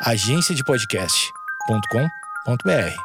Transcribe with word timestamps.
agenciadepodcast.com.br. 0.00 2.96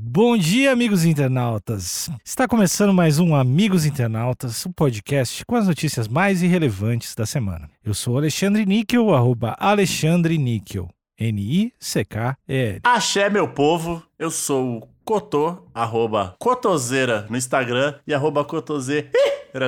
Bom 0.00 0.36
dia, 0.36 0.72
amigos 0.72 1.04
internautas! 1.04 2.10
Está 2.24 2.48
começando 2.48 2.94
mais 2.94 3.18
um 3.18 3.34
Amigos 3.34 3.84
Internautas, 3.84 4.64
um 4.64 4.72
podcast 4.72 5.44
com 5.44 5.56
as 5.56 5.66
notícias 5.66 6.08
mais 6.08 6.42
irrelevantes 6.42 7.14
da 7.14 7.26
semana. 7.26 7.68
Eu 7.84 7.92
sou 7.92 8.16
Alexandre 8.16 8.64
Níquel, 8.64 9.14
arroba 9.14 9.54
Alexandre 9.58 10.38
Níquel, 10.38 10.88
N-I-C-K-E-L. 11.18 12.80
Axé, 12.82 13.28
meu 13.28 13.48
povo, 13.48 14.02
eu 14.18 14.30
sou 14.30 14.78
o 14.78 14.88
Cotô, 15.04 15.58
arroba 15.74 16.34
Cotoseira 16.38 17.26
no 17.28 17.36
Instagram 17.36 17.94
e 18.06 18.14
arroba 18.14 18.42
Cotoseira 18.42 19.10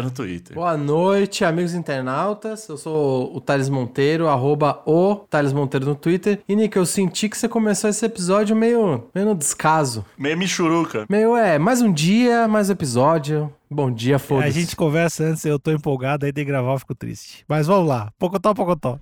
no 0.02 0.10
Twitter. 0.10 0.54
Boa 0.54 0.78
noite, 0.78 1.44
amigos 1.44 1.74
internautas. 1.74 2.66
Eu 2.66 2.78
sou 2.78 3.36
o 3.36 3.38
Thales 3.38 3.68
Monteiro, 3.68 4.28
arroba 4.28 4.82
o 4.86 5.16
Thales 5.28 5.52
Monteiro 5.52 5.84
no 5.84 5.94
Twitter. 5.94 6.40
E, 6.48 6.56
Nick, 6.56 6.74
eu 6.74 6.86
senti 6.86 7.28
que 7.28 7.36
você 7.36 7.50
começou 7.50 7.91
esse 7.91 8.04
episódio 8.06 8.56
meio, 8.56 9.04
meio 9.14 9.27
no 9.27 9.34
descaso. 9.34 10.06
Meio 10.16 10.38
michuruca. 10.38 11.04
Meio, 11.06 11.36
é, 11.36 11.58
mais 11.58 11.82
um 11.82 11.92
dia, 11.92 12.48
mais 12.48 12.70
um 12.70 12.72
episódio. 12.72 13.52
Bom 13.70 13.91
dia, 13.91 14.18
foda-se. 14.18 14.48
A 14.48 14.50
gente 14.50 14.77
conversa 14.77 15.24
antes, 15.24 15.44
eu 15.44 15.58
tô 15.58 15.72
empolgado, 15.72 16.24
aí 16.24 16.32
de 16.32 16.44
gravar 16.44 16.72
eu 16.72 16.78
fico 16.78 16.94
triste. 16.94 17.44
Mas 17.46 17.66
vamos 17.66 17.88
lá, 17.88 18.10
pocotó, 18.18 18.55
pocotó. 18.55 18.98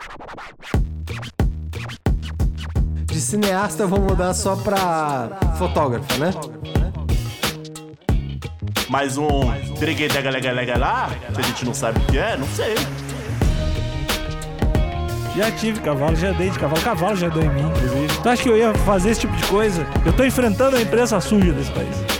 Cineasta 3.34 3.83
eu 3.83 3.88
vou 3.88 3.98
mudar 3.98 4.33
só 4.33 4.55
pra 4.55 5.29
fotógrafo, 5.59 6.06
né? 6.20 6.30
Mais 8.88 9.19
um 9.19 9.27
Dreguedegalega 9.77 10.79
lá, 10.79 11.11
que 11.34 11.41
a 11.41 11.42
gente 11.42 11.65
não 11.65 11.75
sabe 11.75 11.98
o 11.98 12.05
que 12.05 12.16
é, 12.16 12.37
não 12.37 12.47
sei. 12.47 12.77
Já 15.37 15.51
tive 15.51 15.80
cavalo, 15.80 16.15
já 16.15 16.30
dei 16.30 16.48
de 16.48 16.56
cavalo. 16.61 16.80
Cavalo 16.80 17.16
já 17.16 17.28
deu 17.28 17.42
em 17.42 17.48
mim, 17.48 17.62
inclusive. 17.62 18.23
Tu 18.23 18.28
acha 18.28 18.42
que 18.45 18.48
eu 18.48 18.56
ia 18.56 18.73
fazer 18.73 19.11
esse 19.11 19.23
tipo 19.23 19.34
de 19.34 19.45
coisa? 19.47 19.84
Eu 20.06 20.12
tô 20.12 20.25
enfrentando 20.25 20.77
a 20.77 20.81
imprensa 20.81 21.20
suja 21.20 21.53
desse 21.53 21.72
país. 21.72 22.14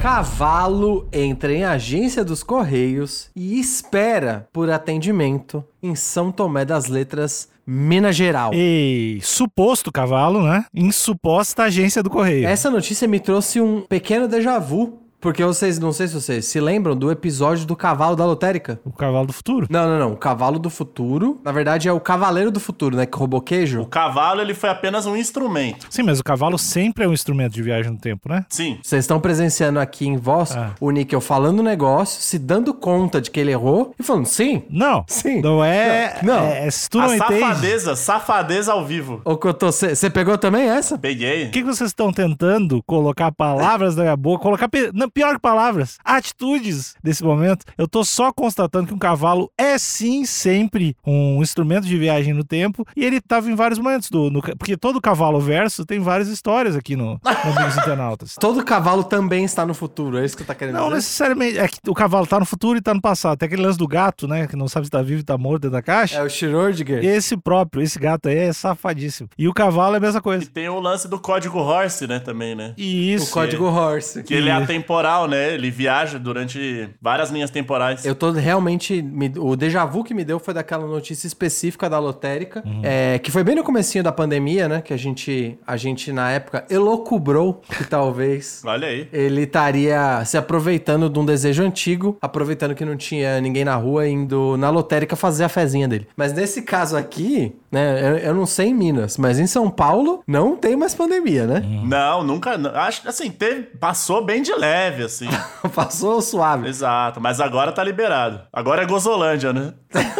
Cavalo 0.00 1.06
entra 1.12 1.52
em 1.52 1.62
agência 1.62 2.24
dos 2.24 2.42
Correios 2.42 3.28
e 3.36 3.60
espera 3.60 4.48
por 4.50 4.70
atendimento 4.70 5.62
em 5.82 5.94
São 5.94 6.32
Tomé 6.32 6.64
das 6.64 6.86
Letras, 6.86 7.50
Minas 7.66 8.16
Geral. 8.16 8.52
E 8.54 9.18
suposto 9.22 9.92
cavalo, 9.92 10.42
né? 10.42 10.64
Em 10.74 10.90
suposta 10.90 11.64
agência 11.64 12.02
do 12.02 12.08
correio. 12.08 12.48
Essa 12.48 12.70
notícia 12.70 13.06
me 13.06 13.20
trouxe 13.20 13.60
um 13.60 13.82
pequeno 13.82 14.26
déjà 14.26 14.58
vu. 14.58 14.99
Porque 15.20 15.44
vocês, 15.44 15.78
não 15.78 15.92
sei 15.92 16.08
se 16.08 16.14
vocês 16.14 16.44
se 16.46 16.58
lembram 16.60 16.96
do 16.96 17.10
episódio 17.10 17.66
do 17.66 17.76
cavalo 17.76 18.16
da 18.16 18.24
lotérica. 18.24 18.80
O 18.84 18.90
cavalo 18.92 19.26
do 19.26 19.32
futuro. 19.32 19.66
Não, 19.68 19.86
não, 19.88 19.98
não. 19.98 20.12
O 20.12 20.16
cavalo 20.16 20.58
do 20.58 20.70
futuro. 20.70 21.38
Na 21.44 21.52
verdade, 21.52 21.88
é 21.88 21.92
o 21.92 22.00
cavaleiro 22.00 22.50
do 22.50 22.58
futuro, 22.60 22.96
né? 22.96 23.04
Que 23.06 23.16
roubou 23.18 23.40
queijo. 23.40 23.80
O 23.82 23.86
cavalo, 23.86 24.40
ele 24.40 24.54
foi 24.54 24.70
apenas 24.70 25.06
um 25.06 25.16
instrumento. 25.16 25.86
Sim, 25.90 26.02
mas 26.04 26.18
o 26.20 26.24
cavalo 26.24 26.58
sempre 26.58 27.04
é 27.04 27.08
um 27.08 27.12
instrumento 27.12 27.52
de 27.52 27.62
viagem 27.62 27.92
no 27.92 27.98
tempo, 27.98 28.28
né? 28.28 28.44
Sim. 28.48 28.78
Vocês 28.82 29.04
estão 29.04 29.20
presenciando 29.20 29.78
aqui 29.78 30.06
em 30.06 30.16
voz 30.16 30.56
Ah. 30.56 30.70
o 30.80 30.90
Níquel 30.90 31.20
falando 31.20 31.60
o 31.60 31.62
negócio, 31.62 32.22
se 32.22 32.38
dando 32.38 32.72
conta 32.72 33.20
de 33.20 33.30
que 33.30 33.38
ele 33.38 33.50
errou 33.50 33.94
e 33.98 34.02
falando 34.02 34.26
sim. 34.26 34.62
Não. 34.70 35.04
Sim. 35.06 35.40
Não 35.42 35.62
é. 35.64 36.18
Não. 36.22 36.30
Não. 36.40 36.46
é 36.46 36.70
se 36.70 36.88
tu 36.88 36.98
A 36.98 37.06
não 37.08 37.14
entende. 37.14 37.40
safadeza, 37.40 37.96
safadeza 37.96 38.72
ao 38.72 38.84
vivo. 38.86 39.20
Ô, 39.24 39.36
Cotô, 39.36 39.70
você 39.70 40.08
pegou 40.08 40.38
também 40.38 40.68
essa? 40.68 40.96
Peguei. 40.96 41.46
O 41.46 41.50
que, 41.50 41.60
que 41.60 41.64
vocês 41.64 41.90
estão 41.90 42.12
tentando 42.12 42.82
colocar 42.84 43.30
palavras 43.32 43.96
na 43.96 44.02
minha 44.04 44.16
boca? 44.16 44.42
Colocar. 44.42 44.68
pe- 44.68 44.90
Não, 44.94 45.09
pior 45.10 45.34
que 45.34 45.40
palavras, 45.40 45.98
atitudes 46.04 46.94
desse 47.02 47.22
momento. 47.24 47.64
Eu 47.76 47.88
tô 47.88 48.04
só 48.04 48.32
constatando 48.32 48.86
que 48.88 48.94
um 48.94 48.98
cavalo 48.98 49.50
é 49.58 49.76
sim 49.78 50.24
sempre 50.24 50.96
um 51.06 51.42
instrumento 51.42 51.86
de 51.86 51.96
viagem 51.98 52.32
no 52.32 52.44
tempo 52.44 52.86
e 52.96 53.04
ele 53.04 53.20
tava 53.20 53.50
em 53.50 53.54
vários 53.54 53.78
momentos 53.78 54.10
do. 54.10 54.30
no 54.30 54.40
porque 54.40 54.76
todo 54.76 55.00
cavalo 55.00 55.40
verso 55.40 55.84
tem 55.84 55.98
várias 55.98 56.28
histórias 56.28 56.76
aqui 56.76 56.96
no, 56.96 57.14
no 57.14 57.20
Amigos 57.58 57.76
Internautas. 57.78 58.36
Todo 58.38 58.64
cavalo 58.64 59.04
também 59.04 59.44
está 59.44 59.66
no 59.66 59.74
futuro, 59.74 60.18
é 60.18 60.24
isso 60.24 60.36
que 60.36 60.44
tá 60.44 60.54
querendo 60.54 60.74
Não 60.76 60.84
dizer? 60.84 60.94
necessariamente. 60.96 61.58
É 61.58 61.68
que 61.68 61.78
o 61.88 61.94
cavalo 61.94 62.26
tá 62.26 62.38
no 62.38 62.46
futuro 62.46 62.78
e 62.78 62.82
tá 62.82 62.94
no 62.94 63.00
passado. 63.00 63.38
Tem 63.38 63.46
aquele 63.46 63.62
lance 63.62 63.78
do 63.78 63.86
gato, 63.88 64.26
né? 64.28 64.46
Que 64.46 64.56
não 64.56 64.68
sabe 64.68 64.86
se 64.86 64.90
tá 64.90 65.02
vivo 65.02 65.20
e 65.20 65.24
tá 65.24 65.36
morto 65.36 65.62
dentro 65.62 65.76
da 65.76 65.82
caixa. 65.82 66.16
É 66.18 66.22
o 66.22 66.26
Schrödinger. 66.26 67.04
Esse 67.04 67.36
próprio, 67.36 67.82
esse 67.82 67.98
gato 67.98 68.28
aí 68.28 68.36
é 68.36 68.52
safadíssimo. 68.52 69.28
E 69.38 69.48
o 69.48 69.52
cavalo 69.52 69.94
é 69.94 69.98
a 69.98 70.00
mesma 70.00 70.18
E 70.20 70.22
coisa. 70.22 70.46
tem 70.46 70.68
o 70.68 70.78
lance 70.80 71.08
do 71.08 71.18
código 71.18 71.58
Horse, 71.58 72.06
né, 72.06 72.18
também, 72.18 72.54
né? 72.54 72.74
E 72.76 73.12
O 73.12 73.16
isso. 73.16 73.32
código 73.32 73.64
Horse. 73.66 74.22
Que 74.22 74.34
ele 74.34 74.48
é 74.48 74.52
atemporal, 74.52 74.99
né? 75.28 75.54
Ele 75.54 75.70
viaja 75.70 76.18
durante 76.18 76.88
várias 77.00 77.30
linhas 77.30 77.50
temporais. 77.50 78.04
Eu 78.04 78.14
tô 78.14 78.30
realmente. 78.32 79.00
me- 79.02 79.32
o 79.36 79.56
déjà 79.56 79.84
vu 79.84 80.02
que 80.04 80.12
me 80.14 80.24
deu 80.24 80.38
foi 80.38 80.52
daquela 80.54 80.86
notícia 80.86 81.26
específica 81.26 81.88
da 81.88 81.98
lotérica, 81.98 82.62
Uhum. 82.64 82.80
é, 82.82 83.18
que 83.18 83.30
foi 83.30 83.42
bem 83.44 83.54
no 83.54 83.62
comecinho 83.64 84.02
da 84.04 84.12
pandemia, 84.12 84.68
né? 84.68 84.80
Que 84.80 84.92
a 84.92 84.96
gente, 84.96 85.58
a 85.66 85.76
gente 85.76 86.12
na 86.12 86.30
época, 86.30 86.64
elocubrou 86.70 87.54
que 87.68 87.84
talvez 87.84 88.62
Olha 88.66 88.88
aí. 88.88 89.08
ele 89.12 89.42
estaria 89.42 90.22
se 90.24 90.36
aproveitando 90.36 91.08
de 91.08 91.18
um 91.18 91.24
desejo 91.24 91.62
antigo, 91.62 92.16
aproveitando 92.20 92.74
que 92.74 92.84
não 92.84 92.96
tinha 92.96 93.40
ninguém 93.40 93.64
na 93.64 93.74
rua, 93.76 94.06
indo 94.08 94.56
na 94.56 94.70
lotérica 94.70 95.16
fazer 95.16 95.44
a 95.44 95.48
fezinha 95.48 95.86
dele. 95.88 96.06
Mas 96.16 96.32
nesse 96.32 96.62
caso 96.62 96.96
aqui, 96.96 97.52
né? 97.70 98.00
Eu, 98.00 98.16
eu 98.18 98.34
não 98.34 98.46
sei 98.46 98.68
em 98.68 98.74
Minas, 98.74 99.16
mas 99.16 99.38
em 99.38 99.46
São 99.46 99.70
Paulo 99.70 100.22
não 100.26 100.56
tem 100.56 100.76
mais 100.76 100.94
pandemia, 100.94 101.46
né? 101.46 101.62
Não, 101.84 102.22
nunca. 102.24 102.50
Acho 102.74 103.08
assim, 103.08 103.30
teve, 103.30 103.62
passou 103.78 104.24
bem 104.24 104.42
de 104.42 104.52
leve, 104.52 104.89
assim. 105.04 105.26
Passou 105.74 106.20
suave. 106.20 106.68
Exato, 106.68 107.20
mas 107.20 107.40
agora 107.40 107.72
tá 107.72 107.82
liberado. 107.84 108.40
Agora 108.52 108.82
é 108.82 108.86
Gozolândia, 108.86 109.52
né? 109.52 109.74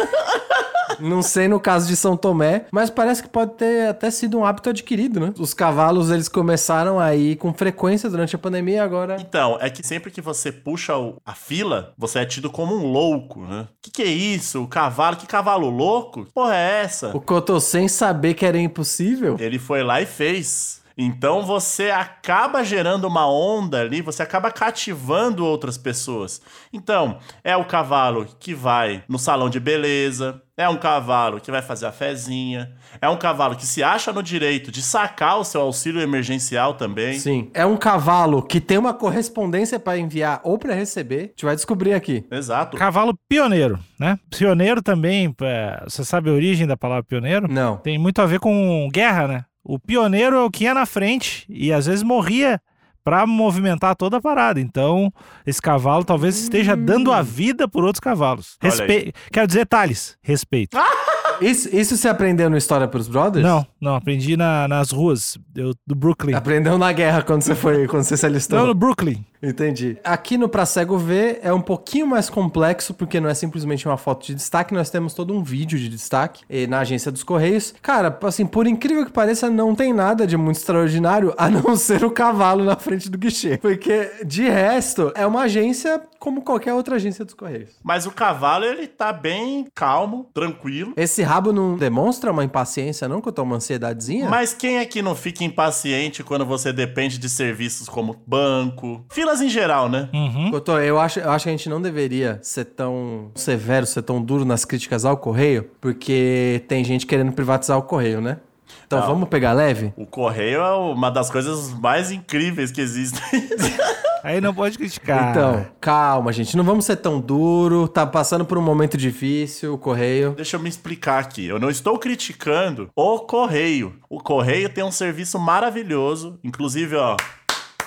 Não 0.99 1.23
sei 1.23 1.47
no 1.47 1.59
caso 1.59 1.87
de 1.87 1.95
São 1.95 2.15
Tomé, 2.15 2.65
mas 2.71 2.91
parece 2.91 3.23
que 3.23 3.29
pode 3.29 3.53
ter 3.55 3.87
até 3.89 4.11
sido 4.11 4.37
um 4.37 4.45
hábito 4.45 4.69
adquirido, 4.69 5.19
né? 5.19 5.33
Os 5.39 5.51
cavalos, 5.51 6.11
eles 6.11 6.27
começaram 6.29 6.99
a 6.99 7.15
ir 7.15 7.37
com 7.37 7.51
frequência 7.53 8.07
durante 8.07 8.35
a 8.35 8.39
pandemia 8.39 8.75
e 8.75 8.79
agora... 8.79 9.17
Então, 9.19 9.57
é 9.59 9.67
que 9.69 9.81
sempre 9.85 10.11
que 10.11 10.21
você 10.21 10.51
puxa 10.51 10.95
o- 10.95 11.15
a 11.25 11.33
fila, 11.33 11.93
você 11.97 12.19
é 12.19 12.25
tido 12.25 12.51
como 12.51 12.75
um 12.75 12.85
louco, 12.91 13.41
né? 13.41 13.67
Que 13.81 13.89
que 13.89 14.01
é 14.03 14.05
isso? 14.05 14.61
O 14.61 14.67
cavalo? 14.67 15.15
Que 15.15 15.25
cavalo 15.25 15.69
louco? 15.71 16.25
Que 16.25 16.31
porra 16.33 16.55
é 16.55 16.81
essa? 16.83 17.15
O 17.17 17.21
Cotô, 17.21 17.59
sem 17.59 17.87
saber 17.87 18.35
que 18.35 18.45
era 18.45 18.59
impossível, 18.59 19.37
Ele 19.39 19.57
foi 19.57 19.81
lá 19.81 20.01
e 20.01 20.05
fez. 20.05 20.80
Então 20.97 21.43
você 21.43 21.89
acaba 21.89 22.63
gerando 22.63 23.07
uma 23.07 23.29
onda 23.29 23.81
ali, 23.81 24.01
você 24.01 24.23
acaba 24.23 24.51
cativando 24.51 25.45
outras 25.45 25.77
pessoas. 25.77 26.41
Então, 26.71 27.17
é 27.43 27.55
o 27.55 27.65
cavalo 27.65 28.27
que 28.39 28.53
vai 28.53 29.03
no 29.07 29.19
salão 29.19 29.49
de 29.49 29.59
beleza, 29.59 30.41
é 30.57 30.69
um 30.69 30.77
cavalo 30.77 31.39
que 31.39 31.49
vai 31.49 31.61
fazer 31.61 31.85
a 31.87 31.91
fezinha, 31.91 32.71
é 33.01 33.09
um 33.09 33.17
cavalo 33.17 33.55
que 33.55 33.65
se 33.65 33.81
acha 33.81 34.13
no 34.13 34.21
direito 34.21 34.71
de 34.71 34.81
sacar 34.81 35.39
o 35.39 35.43
seu 35.43 35.61
auxílio 35.61 36.01
emergencial 36.01 36.75
também. 36.75 37.17
sim, 37.17 37.49
é 37.53 37.65
um 37.65 37.77
cavalo 37.77 38.43
que 38.43 38.61
tem 38.61 38.77
uma 38.77 38.93
correspondência 38.93 39.79
pra 39.79 39.97
enviar 39.97 40.39
ou 40.43 40.57
pra 40.57 40.73
receber. 40.73 41.19
A 41.19 41.27
gente 41.27 41.45
vai 41.45 41.55
descobrir 41.55 41.93
aqui. 41.93 42.25
Exato. 42.29 42.77
Cavalo 42.77 43.17
pioneiro, 43.27 43.79
né? 43.99 44.19
Pioneiro 44.29 44.81
também, 44.81 45.33
é, 45.41 45.83
você 45.83 46.05
sabe 46.05 46.29
a 46.29 46.33
origem 46.33 46.67
da 46.67 46.77
palavra 46.77 47.03
pioneiro? 47.03 47.47
Não. 47.51 47.77
Tem 47.77 47.97
muito 47.97 48.21
a 48.21 48.25
ver 48.25 48.39
com 48.39 48.87
guerra, 48.91 49.27
né? 49.27 49.45
O 49.63 49.77
pioneiro 49.77 50.35
é 50.35 50.43
o 50.43 50.49
que 50.49 50.63
ia 50.63 50.73
na 50.73 50.85
frente 50.85 51.45
e 51.49 51.71
às 51.71 51.85
vezes 51.85 52.03
morria 52.03 52.59
pra 53.03 53.25
movimentar 53.25 53.95
toda 53.95 54.17
a 54.17 54.21
parada. 54.21 54.59
Então, 54.59 55.11
esse 55.45 55.61
cavalo 55.61 56.03
talvez 56.03 56.37
esteja 56.37 56.75
dando 56.75 57.11
a 57.11 57.21
vida 57.21 57.67
por 57.67 57.83
outros 57.83 57.99
cavalos. 57.99 58.57
Respe... 58.61 59.13
Quero 59.31 59.47
dizer, 59.47 59.65
Thales, 59.65 60.17
respeito. 60.21 60.77
Isso, 61.39 61.69
isso 61.75 61.95
você 61.97 62.07
aprendeu 62.07 62.49
no 62.49 62.57
História 62.57 62.87
pros 62.87 63.07
Brothers? 63.07 63.45
Não, 63.45 63.65
não, 63.79 63.95
aprendi 63.95 64.35
na- 64.35 64.67
nas 64.67 64.91
ruas 64.91 65.37
eu- 65.55 65.73
do 65.85 65.95
Brooklyn. 65.95 66.33
Aprendeu 66.33 66.77
na 66.77 66.91
guerra 66.91 67.21
quando 67.21 67.41
você 67.43 67.55
foi, 67.55 67.87
quando 67.87 68.03
você 68.03 68.17
se 68.17 68.25
alistou. 68.25 68.59
Não, 68.59 68.67
no 68.67 68.73
Brooklyn. 68.73 69.23
Entendi. 69.43 69.97
Aqui 70.03 70.37
no 70.37 70.47
Pra 70.47 70.67
Cego 70.67 70.99
Ver 70.99 71.39
é 71.41 71.51
um 71.51 71.61
pouquinho 71.61 72.05
mais 72.05 72.29
complexo, 72.29 72.93
porque 72.93 73.19
não 73.19 73.27
é 73.27 73.33
simplesmente 73.33 73.87
uma 73.87 73.97
foto 73.97 74.25
de 74.27 74.35
destaque, 74.35 74.71
nós 74.71 74.91
temos 74.91 75.15
todo 75.15 75.33
um 75.33 75.41
vídeo 75.41 75.79
de 75.79 75.89
destaque 75.89 76.43
eh, 76.47 76.67
na 76.67 76.79
agência 76.81 77.11
dos 77.11 77.23
Correios. 77.23 77.73
Cara, 77.81 78.15
assim, 78.23 78.45
por 78.45 78.67
incrível 78.67 79.03
que 79.03 79.11
pareça, 79.11 79.49
não 79.49 79.73
tem 79.73 79.93
nada 79.93 80.27
de 80.27 80.37
muito 80.37 80.57
extraordinário, 80.57 81.33
a 81.39 81.49
não 81.49 81.75
ser 81.75 82.03
o 82.05 82.11
cavalo 82.11 82.63
na 82.63 82.75
frente 82.75 83.09
do 83.09 83.17
guichê. 83.17 83.57
Porque, 83.57 84.11
de 84.23 84.43
resto, 84.47 85.11
é 85.15 85.25
uma 85.25 85.41
agência 85.41 85.99
como 86.19 86.43
qualquer 86.43 86.75
outra 86.75 86.97
agência 86.97 87.25
dos 87.25 87.33
Correios. 87.33 87.71
Mas 87.83 88.05
o 88.05 88.11
cavalo, 88.11 88.63
ele 88.63 88.85
tá 88.85 89.11
bem 89.11 89.65
calmo, 89.73 90.29
tranquilo. 90.35 90.93
Esse 90.95 91.23
rabo 91.31 91.53
não 91.53 91.77
demonstra 91.77 92.29
uma 92.31 92.43
impaciência, 92.43 93.07
não? 93.07 93.21
Que 93.21 93.29
eu 93.29 93.31
tô 93.31 93.43
uma 93.43 93.55
ansiedadezinha? 93.55 94.29
Mas 94.29 94.53
quem 94.53 94.79
é 94.79 94.85
que 94.85 95.01
não 95.01 95.15
fica 95.15 95.43
impaciente 95.45 96.23
quando 96.23 96.45
você 96.45 96.73
depende 96.73 97.17
de 97.17 97.29
serviços 97.29 97.87
como 97.87 98.21
banco, 98.27 99.05
filas 99.09 99.41
em 99.41 99.47
geral, 99.47 99.87
né? 99.87 100.09
Uhum. 100.13 100.51
Doutor, 100.51 100.81
eu 100.83 100.99
acho, 100.99 101.19
eu 101.19 101.31
acho 101.31 101.43
que 101.43 101.49
a 101.49 101.53
gente 101.53 101.69
não 101.69 101.81
deveria 101.81 102.37
ser 102.41 102.65
tão 102.65 103.31
severo, 103.33 103.85
ser 103.85 104.01
tão 104.01 104.21
duro 104.21 104.43
nas 104.43 104.65
críticas 104.65 105.05
ao 105.05 105.15
correio, 105.15 105.69
porque 105.79 106.63
tem 106.67 106.83
gente 106.83 107.05
querendo 107.05 107.31
privatizar 107.31 107.77
o 107.77 107.83
correio, 107.83 108.19
né? 108.19 108.37
Então 108.85 108.99
Não. 108.99 109.07
vamos 109.07 109.29
pegar 109.29 109.53
leve? 109.53 109.93
O 109.95 110.05
correio 110.05 110.59
é 110.59 110.73
uma 110.73 111.09
das 111.09 111.29
coisas 111.29 111.71
mais 111.79 112.11
incríveis 112.11 112.71
que 112.71 112.81
existem. 112.81 113.21
Aí 114.23 114.39
não 114.39 114.53
pode 114.53 114.77
criticar. 114.77 115.31
Então, 115.31 115.65
calma, 115.79 116.31
gente. 116.31 116.55
Não 116.55 116.63
vamos 116.63 116.85
ser 116.85 116.97
tão 116.97 117.19
duro. 117.19 117.87
Tá 117.87 118.05
passando 118.05 118.45
por 118.45 118.57
um 118.57 118.61
momento 118.61 118.97
difícil, 118.97 119.73
o 119.73 119.77
correio. 119.77 120.33
Deixa 120.35 120.57
eu 120.57 120.59
me 120.59 120.69
explicar 120.69 121.19
aqui. 121.19 121.45
Eu 121.45 121.59
não 121.59 121.69
estou 121.69 121.97
criticando 121.97 122.89
o 122.95 123.19
Correio. 123.19 123.93
O 124.09 124.19
Correio 124.19 124.69
tem 124.69 124.83
um 124.83 124.91
serviço 124.91 125.39
maravilhoso. 125.39 126.39
Inclusive, 126.43 126.95
ó, 126.95 127.15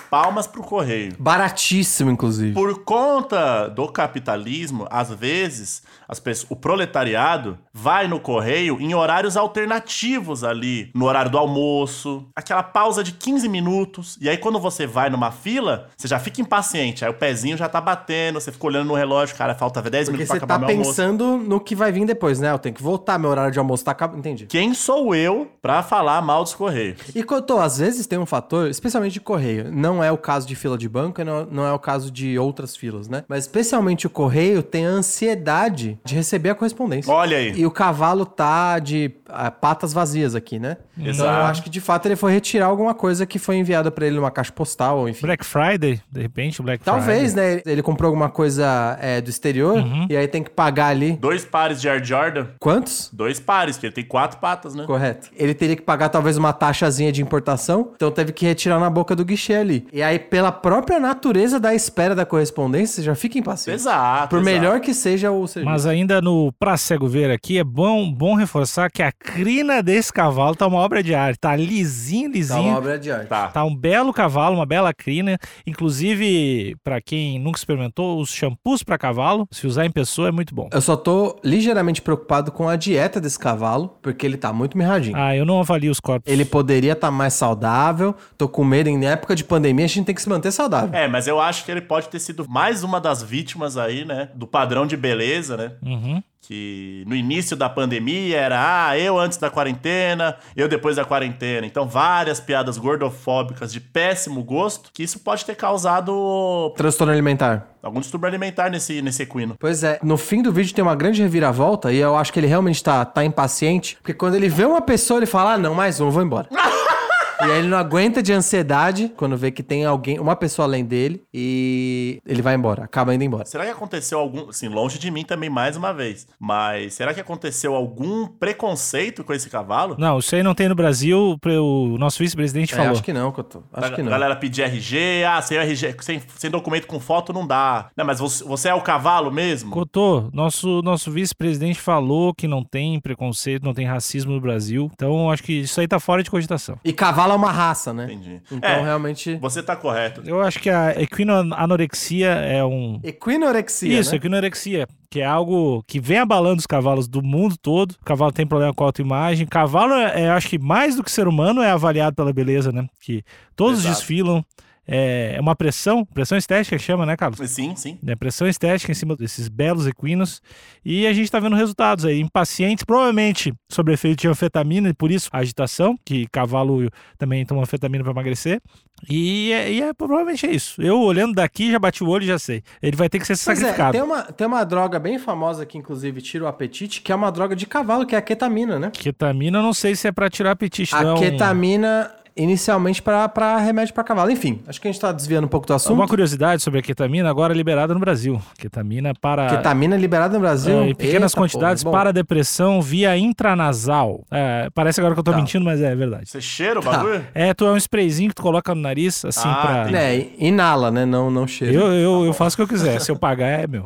palmas 0.09 0.47
pro 0.47 0.63
Correio. 0.63 1.13
Baratíssimo, 1.19 2.09
inclusive. 2.11 2.53
Por 2.53 2.83
conta 2.83 3.67
do 3.67 3.87
capitalismo, 3.87 4.87
às 4.89 5.09
vezes, 5.11 5.83
as 6.07 6.19
pessoas, 6.19 6.51
o 6.51 6.55
proletariado 6.55 7.57
vai 7.73 8.07
no 8.07 8.19
correio 8.19 8.77
em 8.79 8.93
horários 8.93 9.35
alternativos 9.35 10.43
ali, 10.43 10.91
no 10.93 11.05
horário 11.05 11.29
do 11.31 11.37
almoço, 11.37 12.25
aquela 12.35 12.63
pausa 12.63 13.03
de 13.03 13.11
15 13.11 13.47
minutos. 13.49 14.17
E 14.21 14.29
aí, 14.29 14.37
quando 14.37 14.59
você 14.59 14.85
vai 14.87 15.09
numa 15.09 15.31
fila, 15.31 15.89
você 15.97 16.07
já 16.07 16.19
fica 16.19 16.41
impaciente. 16.41 17.03
Aí 17.03 17.11
o 17.11 17.13
pezinho 17.13 17.57
já 17.57 17.67
tá 17.67 17.81
batendo, 17.81 18.39
você 18.39 18.51
fica 18.51 18.67
olhando 18.67 18.87
no 18.87 18.95
relógio, 18.95 19.35
cara, 19.35 19.55
falta 19.55 19.81
10 19.81 20.09
Porque 20.09 20.11
minutos 20.17 20.27
pra 20.27 20.39
você 20.39 20.43
acabar 20.45 20.53
tá 20.59 20.59
meu 20.59 20.69
almoço. 20.69 20.89
pensando 20.91 21.37
no 21.37 21.59
que 21.59 21.75
vai 21.75 21.91
vir 21.91 22.05
depois, 22.05 22.39
né? 22.39 22.51
Eu 22.51 22.59
tenho 22.59 22.75
que 22.75 22.81
voltar, 22.83 23.17
meu 23.17 23.29
horário 23.29 23.51
de 23.51 23.59
almoço 23.59 23.83
tá 23.83 23.91
acabando. 23.91 24.19
Entendi. 24.19 24.45
Quem 24.45 24.73
sou 24.73 25.13
eu 25.15 25.51
pra 25.61 25.83
falar 25.83 26.21
mal 26.21 26.43
dos 26.43 26.53
correios? 26.53 26.99
E 27.13 27.23
Cotô, 27.23 27.59
às 27.59 27.77
vezes 27.77 28.07
tem 28.07 28.19
um 28.19 28.25
fator, 28.25 28.69
especialmente 28.69 29.13
de 29.13 29.19
correio. 29.19 29.71
Não 29.71 29.94
é 30.03 30.11
o 30.11 30.17
caso 30.17 30.47
de 30.47 30.55
fila 30.55 30.77
de 30.77 30.87
banco, 30.87 31.23
não, 31.23 31.45
não 31.45 31.65
é 31.65 31.71
o 31.71 31.79
caso 31.79 32.11
de 32.11 32.37
outras 32.37 32.75
filas, 32.75 33.07
né? 33.07 33.23
Mas 33.27 33.45
especialmente 33.45 34.07
o 34.07 34.09
correio 34.09 34.61
tem 34.63 34.85
a 34.85 34.89
ansiedade 34.89 35.99
de 36.03 36.15
receber 36.15 36.49
a 36.49 36.55
correspondência. 36.55 37.11
Olha 37.11 37.37
aí. 37.37 37.53
E 37.55 37.65
o 37.65 37.71
cavalo 37.71 38.25
tá 38.25 38.79
de 38.79 39.11
patas 39.59 39.93
vazias 39.93 40.35
aqui, 40.35 40.59
né? 40.59 40.77
Então 40.97 41.09
Exato. 41.09 41.29
eu 41.29 41.45
acho 41.45 41.63
que 41.63 41.69
de 41.69 41.81
fato 41.81 42.05
ele 42.05 42.15
foi 42.15 42.31
retirar 42.31 42.67
alguma 42.67 42.93
coisa 42.93 43.25
que 43.25 43.39
foi 43.39 43.57
enviada 43.57 43.91
pra 43.91 44.05
ele 44.05 44.15
numa 44.15 44.31
caixa 44.31 44.51
postal, 44.51 44.99
ou 44.99 45.09
enfim. 45.09 45.25
Black 45.25 45.45
Friday, 45.45 46.01
de 46.11 46.21
repente, 46.21 46.61
Black 46.61 46.83
Talvez, 46.83 47.33
Friday. 47.33 47.55
né? 47.55 47.61
Ele 47.65 47.81
comprou 47.81 48.07
alguma 48.09 48.29
coisa 48.29 48.97
é, 49.01 49.21
do 49.21 49.29
exterior 49.29 49.83
e 50.09 50.15
aí 50.15 50.27
tem 50.27 50.43
que 50.43 50.49
pagar 50.49 50.87
ali. 50.87 51.13
Dois 51.13 51.43
pares 51.45 51.81
de 51.81 51.89
Air 51.89 52.03
Jordan. 52.03 52.47
Quantos? 52.59 53.09
Dois 53.11 53.39
pares, 53.39 53.75
porque 53.75 53.87
ele 53.87 53.93
tem 53.93 54.05
quatro 54.05 54.39
patas, 54.39 54.75
né? 54.75 54.85
Correto. 54.85 55.29
Ele 55.35 55.53
teria 55.53 55.75
que 55.75 55.81
pagar 55.81 56.09
talvez 56.09 56.37
uma 56.37 56.53
taxazinha 56.53 57.11
de 57.11 57.21
importação, 57.21 57.91
então 57.95 58.11
teve 58.11 58.31
que 58.31 58.45
retirar 58.45 58.79
na 58.79 58.89
boca 58.89 59.15
do 59.15 59.25
guichê 59.25 59.55
ali. 59.55 59.87
E 59.91 60.01
aí, 60.01 60.19
pela 60.19 60.51
própria 60.51 60.99
natureza 60.99 61.59
da 61.59 61.73
espera 61.73 62.13
da 62.15 62.25
correspondência, 62.25 62.95
você 62.95 63.03
já 63.03 63.15
fica 63.15 63.37
impaciente. 63.37 63.79
Exato. 63.79 64.29
Por 64.29 64.39
exato. 64.39 64.45
melhor 64.45 64.79
que 64.79 64.93
seja 64.93 65.31
o 65.31 65.47
serviço. 65.47 65.71
Mas 65.71 65.85
ainda 65.85 66.21
no 66.21 66.51
Pra 66.59 66.77
Cego 66.77 67.07
Ver 67.07 67.31
aqui, 67.31 67.57
é 67.57 67.63
bom, 67.63 68.11
bom 68.11 68.35
reforçar 68.35 68.89
que 68.91 69.01
a 69.01 69.11
crina 69.19 69.81
desse 69.81 70.11
cavalo 70.11 70.55
tá 70.55 70.67
uma 70.67 70.77
obra 70.79 71.01
de 71.01 71.13
arte. 71.15 71.39
Tá 71.39 71.55
lisinho, 71.55 72.29
Tá 72.31 72.37
lisinho. 72.37 72.61
uma 72.69 72.77
obra 72.77 72.99
de 72.99 73.11
arte. 73.11 73.27
Tá. 73.27 73.47
Tá 73.47 73.63
um 73.63 73.75
belo 73.75 74.13
cavalo, 74.13 74.55
uma 74.55 74.65
bela 74.65 74.93
crina. 74.93 75.37
Inclusive, 75.65 76.75
pra 76.83 76.99
quem 76.99 77.39
nunca 77.39 77.57
experimentou, 77.57 78.19
os 78.19 78.29
shampoos 78.31 78.83
pra 78.83 78.97
cavalo, 78.97 79.47
se 79.51 79.65
usar 79.67 79.85
em 79.85 79.91
pessoa, 79.91 80.27
é 80.27 80.31
muito 80.31 80.53
bom. 80.53 80.67
Eu 80.71 80.81
só 80.81 80.95
tô 80.97 81.39
ligeiramente 81.43 82.01
preocupado 82.01 82.51
com 82.51 82.67
a 82.67 82.75
dieta 82.75 83.21
desse 83.21 83.39
cavalo, 83.39 83.97
porque 84.01 84.25
ele 84.25 84.35
tá 84.37 84.51
muito 84.51 84.77
mirradinho. 84.77 85.15
Ah, 85.15 85.35
eu 85.35 85.45
não 85.45 85.59
avalio 85.59 85.91
os 85.91 85.99
corpos. 85.99 86.31
Ele 86.31 86.43
poderia 86.43 86.93
estar 86.93 87.11
mais 87.11 87.33
saudável. 87.33 88.15
Tô 88.37 88.49
com 88.49 88.63
medo, 88.63 88.89
em 88.89 89.05
época 89.05 89.35
de 89.35 89.43
pandemia, 89.43 89.85
a 89.85 89.87
gente 89.87 90.05
tem 90.05 90.15
que 90.15 90.21
se 90.21 90.29
manter 90.29 90.51
saudável. 90.51 90.93
É, 90.93 91.07
mas 91.07 91.27
eu 91.27 91.39
acho 91.39 91.63
que 91.63 91.71
ele 91.71 91.81
pode 91.81 92.09
ter 92.09 92.19
sido 92.19 92.45
mais 92.49 92.83
uma 92.83 92.99
das 92.99 93.21
vítimas 93.23 93.77
aí, 93.77 94.03
né? 94.05 94.29
Do 94.35 94.47
padrão 94.47 94.85
de 94.85 94.97
beleza, 94.97 95.55
né? 95.55 95.71
Uhum. 95.81 96.21
Que 96.47 97.03
no 97.07 97.15
início 97.15 97.55
da 97.55 97.67
pandemia 97.67 98.37
era, 98.37 98.87
ah, 98.87 98.99
eu 98.99 99.17
antes 99.17 99.37
da 99.37 99.49
quarentena, 99.49 100.35
eu 100.55 100.67
depois 100.67 100.95
da 100.95 101.03
quarentena. 101.03 101.65
Então, 101.65 101.87
várias 101.87 102.39
piadas 102.39 102.77
gordofóbicas 102.77 103.73
de 103.73 103.79
péssimo 103.79 104.43
gosto, 104.43 104.91
que 104.93 105.01
isso 105.03 105.19
pode 105.19 105.43
ter 105.43 105.55
causado 105.55 106.71
Transtorno 106.77 107.11
alimentar. 107.11 107.67
algum 107.81 107.99
distúrbio 107.99 108.27
alimentar 108.27 108.69
nesse, 108.69 109.01
nesse 109.01 109.23
equino. 109.23 109.55
Pois 109.59 109.83
é, 109.83 109.99
no 110.03 110.17
fim 110.17 110.41
do 110.41 110.51
vídeo 110.51 110.73
tem 110.73 110.83
uma 110.83 110.95
grande 110.95 111.21
reviravolta 111.21 111.91
e 111.91 111.97
eu 111.97 112.15
acho 112.15 112.31
que 112.31 112.39
ele 112.39 112.47
realmente 112.47 112.83
tá, 112.83 113.03
tá 113.03 113.25
impaciente, 113.25 113.97
porque 114.01 114.13
quando 114.13 114.35
ele 114.35 114.47
vê 114.49 114.65
uma 114.65 114.81
pessoa, 114.81 115.17
ele 115.19 115.25
fala: 115.25 115.53
ah, 115.53 115.57
não, 115.57 115.73
mais 115.73 115.99
um, 115.99 116.09
vou 116.09 116.21
embora. 116.21 116.47
e 117.41 117.43
aí 117.43 117.59
ele 117.59 117.67
não 117.67 117.77
aguenta 117.77 118.21
de 118.21 118.31
ansiedade 118.33 119.11
quando 119.15 119.35
vê 119.37 119.51
que 119.51 119.63
tem 119.63 119.85
alguém, 119.85 120.19
uma 120.19 120.35
pessoa 120.35 120.65
além 120.67 120.85
dele, 120.85 121.23
e 121.33 122.19
ele 122.25 122.41
vai 122.41 122.55
embora, 122.55 122.83
acaba 122.83 123.13
indo 123.13 123.23
embora. 123.23 123.45
Será 123.45 123.65
que 123.65 123.71
aconteceu 123.71 124.19
algum, 124.19 124.49
assim, 124.49 124.67
longe 124.67 124.97
de 124.99 125.09
mim 125.11 125.23
também 125.23 125.49
mais 125.49 125.75
uma 125.75 125.93
vez, 125.93 126.27
mas 126.39 126.93
será 126.93 127.13
que 127.13 127.19
aconteceu 127.19 127.75
algum 127.75 128.27
preconceito 128.27 129.23
com 129.23 129.33
esse 129.33 129.49
cavalo? 129.49 129.95
Não, 129.97 130.19
isso 130.19 130.35
aí 130.35 130.43
não 130.43 130.53
tem 130.55 130.69
no 130.69 130.75
Brasil, 130.75 131.37
o 131.45 131.97
nosso 131.97 132.19
vice-presidente 132.19 132.73
É, 132.73 132.77
falou. 132.77 132.91
acho 132.93 133.03
que 133.03 133.13
não, 133.13 133.31
Couto. 133.31 133.63
Acho 133.73 133.91
a 133.91 133.95
que 133.95 134.01
não. 134.01 134.09
galera 134.09 134.35
pedir 134.35 134.61
RG, 134.63 135.23
ah, 135.27 135.41
sem, 135.41 135.57
RG, 135.57 135.95
sem, 136.01 136.21
sem 136.37 136.49
documento 136.49 136.87
com 136.87 136.99
foto 136.99 137.33
não 137.33 137.45
dá. 137.45 137.89
Não, 137.95 138.05
mas 138.05 138.19
você, 138.19 138.43
você 138.43 138.69
é 138.69 138.73
o 138.73 138.81
cavalo 138.81 139.31
mesmo? 139.31 139.71
Cotô, 139.71 140.29
nosso, 140.31 140.81
nosso 140.81 141.11
vice-presidente 141.11 141.79
falou 141.79 142.33
que 142.33 142.47
não 142.47 142.63
tem 142.63 142.99
preconceito, 142.99 143.63
não 143.63 143.73
tem 143.73 143.85
racismo 143.85 144.33
no 144.33 144.41
Brasil. 144.41 144.89
Então, 144.93 145.29
acho 145.31 145.43
que 145.43 145.53
isso 145.53 145.79
aí 145.81 145.87
tá 145.87 145.99
fora 145.99 146.23
de 146.23 146.29
cogitação. 146.31 146.77
E 146.83 146.93
cavalo 146.93 147.24
é 147.33 147.37
uma 147.37 147.51
raça, 147.51 147.93
né? 147.93 148.05
Entendi. 148.05 148.41
Então, 148.51 148.69
É, 148.69 148.81
realmente. 148.81 149.35
Você 149.37 149.61
tá 149.63 149.75
correto. 149.75 150.21
Eu 150.25 150.41
acho 150.41 150.59
que 150.59 150.69
a 150.69 150.99
equinoanorexia 151.01 152.27
é 152.29 152.63
um. 152.63 152.99
Equinorexia. 153.03 153.99
Isso, 153.99 154.11
né? 154.11 154.17
equinorexia. 154.17 154.87
Que 155.09 155.21
é 155.21 155.25
algo 155.25 155.83
que 155.87 155.99
vem 155.99 156.19
abalando 156.19 156.59
os 156.59 156.67
cavalos 156.67 157.07
do 157.07 157.21
mundo 157.21 157.55
todo. 157.57 157.91
O 157.91 158.05
cavalo 158.05 158.31
tem 158.31 158.45
problema 158.45 158.73
com 158.73 158.83
a 158.83 158.87
autoimagem. 158.87 159.47
Cavalo, 159.47 159.93
é, 159.93 160.23
é, 160.23 160.29
acho 160.29 160.49
que 160.49 160.59
mais 160.59 160.95
do 160.95 161.03
que 161.03 161.11
ser 161.11 161.27
humano, 161.27 161.61
é 161.61 161.71
avaliado 161.71 162.15
pela 162.15 162.33
beleza, 162.33 162.71
né? 162.71 162.87
Que 162.99 163.23
todos 163.55 163.79
Exato. 163.79 163.95
desfilam. 163.95 164.43
É 164.87 165.35
é 165.35 165.41
uma 165.41 165.55
pressão, 165.55 166.05
pressão 166.05 166.37
estética 166.37 166.77
que 166.77 166.83
chama, 166.83 167.05
né, 167.05 167.15
Carlos? 167.17 167.39
Sim, 167.49 167.75
sim. 167.75 167.97
né, 168.01 168.15
pressão 168.15 168.47
estética 168.47 168.91
em 168.91 168.95
cima 168.95 169.15
desses 169.15 169.47
belos 169.47 169.87
equinos. 169.87 170.41
E 170.83 171.05
a 171.07 171.13
gente 171.13 171.29
tá 171.31 171.39
vendo 171.39 171.55
resultados 171.55 172.05
aí, 172.05 172.19
impacientes, 172.19 172.83
provavelmente 172.85 173.53
sobre 173.69 173.93
efeito 173.93 174.21
de 174.21 174.27
anfetamina, 174.27 174.89
e 174.89 174.93
por 174.93 175.11
isso 175.11 175.29
a 175.33 175.39
agitação, 175.39 175.95
que 176.05 176.27
cavalo 176.31 176.89
também 177.17 177.45
toma 177.45 177.61
anfetamina 177.63 178.03
para 178.03 178.13
emagrecer. 178.13 178.61
E, 179.09 179.51
é, 179.51 179.71
e 179.71 179.81
é- 179.81 179.93
provavelmente 179.93 180.45
é 180.45 180.51
isso. 180.51 180.81
Eu 180.81 180.99
olhando 181.01 181.33
daqui 181.33 181.71
já 181.71 181.79
bati 181.79 182.03
o 182.03 182.07
olho 182.07 182.23
e 182.23 182.27
já 182.27 182.39
sei. 182.39 182.63
Ele 182.81 182.95
vai 182.95 183.09
ter 183.09 183.19
que 183.19 183.25
ser 183.25 183.33
Pois 183.43 183.57
é, 183.59 183.61
sacrificado. 183.61 183.91
tem 183.93 184.01
uma, 184.01 184.23
tem 184.23 184.47
uma 184.47 184.63
droga 184.63 184.99
bem 184.99 185.19
famosa 185.19 185.65
que, 185.65 185.77
inclusive, 185.77 186.21
tira 186.21 186.45
o 186.45 186.47
apetite, 186.47 187.01
que 187.01 187.11
é 187.11 187.15
uma 187.15 187.31
droga 187.31 187.55
de 187.55 187.65
cavalo, 187.65 188.05
que 188.05 188.15
é 188.15 188.17
a 188.17 188.21
ketamina, 188.21 188.79
né? 188.79 188.91
Ketamina, 188.91 189.57
eu 189.59 189.63
não 189.63 189.73
sei 189.73 189.95
se 189.95 190.07
é 190.07 190.11
para 190.11 190.29
tirar 190.29 190.51
apetite, 190.51 190.95
A 190.95 191.03
não. 191.03 191.17
ketamina, 191.17 192.11
inicialmente, 192.35 193.01
pra, 193.01 193.27
pra 193.29 193.57
remédio 193.57 193.93
pra 193.93 194.03
cavalo. 194.03 194.29
Enfim, 194.31 194.61
acho 194.67 194.79
que 194.81 194.87
a 194.87 194.91
gente 194.91 194.99
tá 195.01 195.11
desviando 195.11 195.45
um 195.45 195.47
pouco 195.47 195.65
do 195.67 195.73
assunto. 195.73 195.93
Uma 195.93 196.07
curiosidade 196.07 196.61
sobre 196.61 196.79
a 196.79 196.83
ketamina, 196.83 197.29
agora 197.29 197.53
liberada 197.53 197.93
no 197.93 197.99
Brasil. 197.99 198.41
Ketamina 198.57 199.13
para. 199.13 199.47
Ketamina 199.47 199.95
liberada 199.97 200.33
no 200.33 200.39
Brasil. 200.39 200.79
É, 200.81 200.89
em 200.89 200.95
pequenas 200.95 201.31
Eita, 201.31 201.41
quantidades 201.41 201.83
porra. 201.83 201.97
Para 201.97 202.11
depressão 202.13 202.81
via 202.81 203.17
intranasal. 203.17 204.23
É, 204.31 204.69
parece 204.73 204.99
agora 204.99 205.13
que 205.13 205.19
eu 205.19 205.23
tô 205.23 205.31
Tá. 205.31 205.37
mentindo, 205.37 205.63
mas 205.65 205.81
é 205.81 205.95
verdade. 205.95 206.29
Você 206.29 206.41
cheira 206.41 206.79
o 206.79 206.83
Tá. 206.83 206.91
bagulho? 206.91 207.25
É, 207.33 207.53
tu 207.53 207.65
é 207.65 207.71
um 207.71 207.77
sprayzinho 207.77 208.29
que 208.29 208.35
tu 208.35 208.41
coloca 208.43 208.73
no 208.75 208.81
nariz, 208.81 209.23
assim, 209.25 209.47
Ah, 209.47 209.85
pra. 209.89 209.99
É, 209.99 210.27
inala, 210.37 210.91
né? 210.91 211.05
Não, 211.05 211.29
não 211.31 211.47
cheira. 211.47 211.73
Eu, 211.73 211.91
eu, 211.93 212.25
eu 212.25 212.33
faço 212.33 212.55
o 212.55 212.57
que 212.57 212.63
eu 212.63 212.67
quiser. 212.67 212.99
Se 213.01 213.11
eu 213.11 213.15
pagar, 213.19 213.47
é 213.47 213.67
meu. 213.67 213.83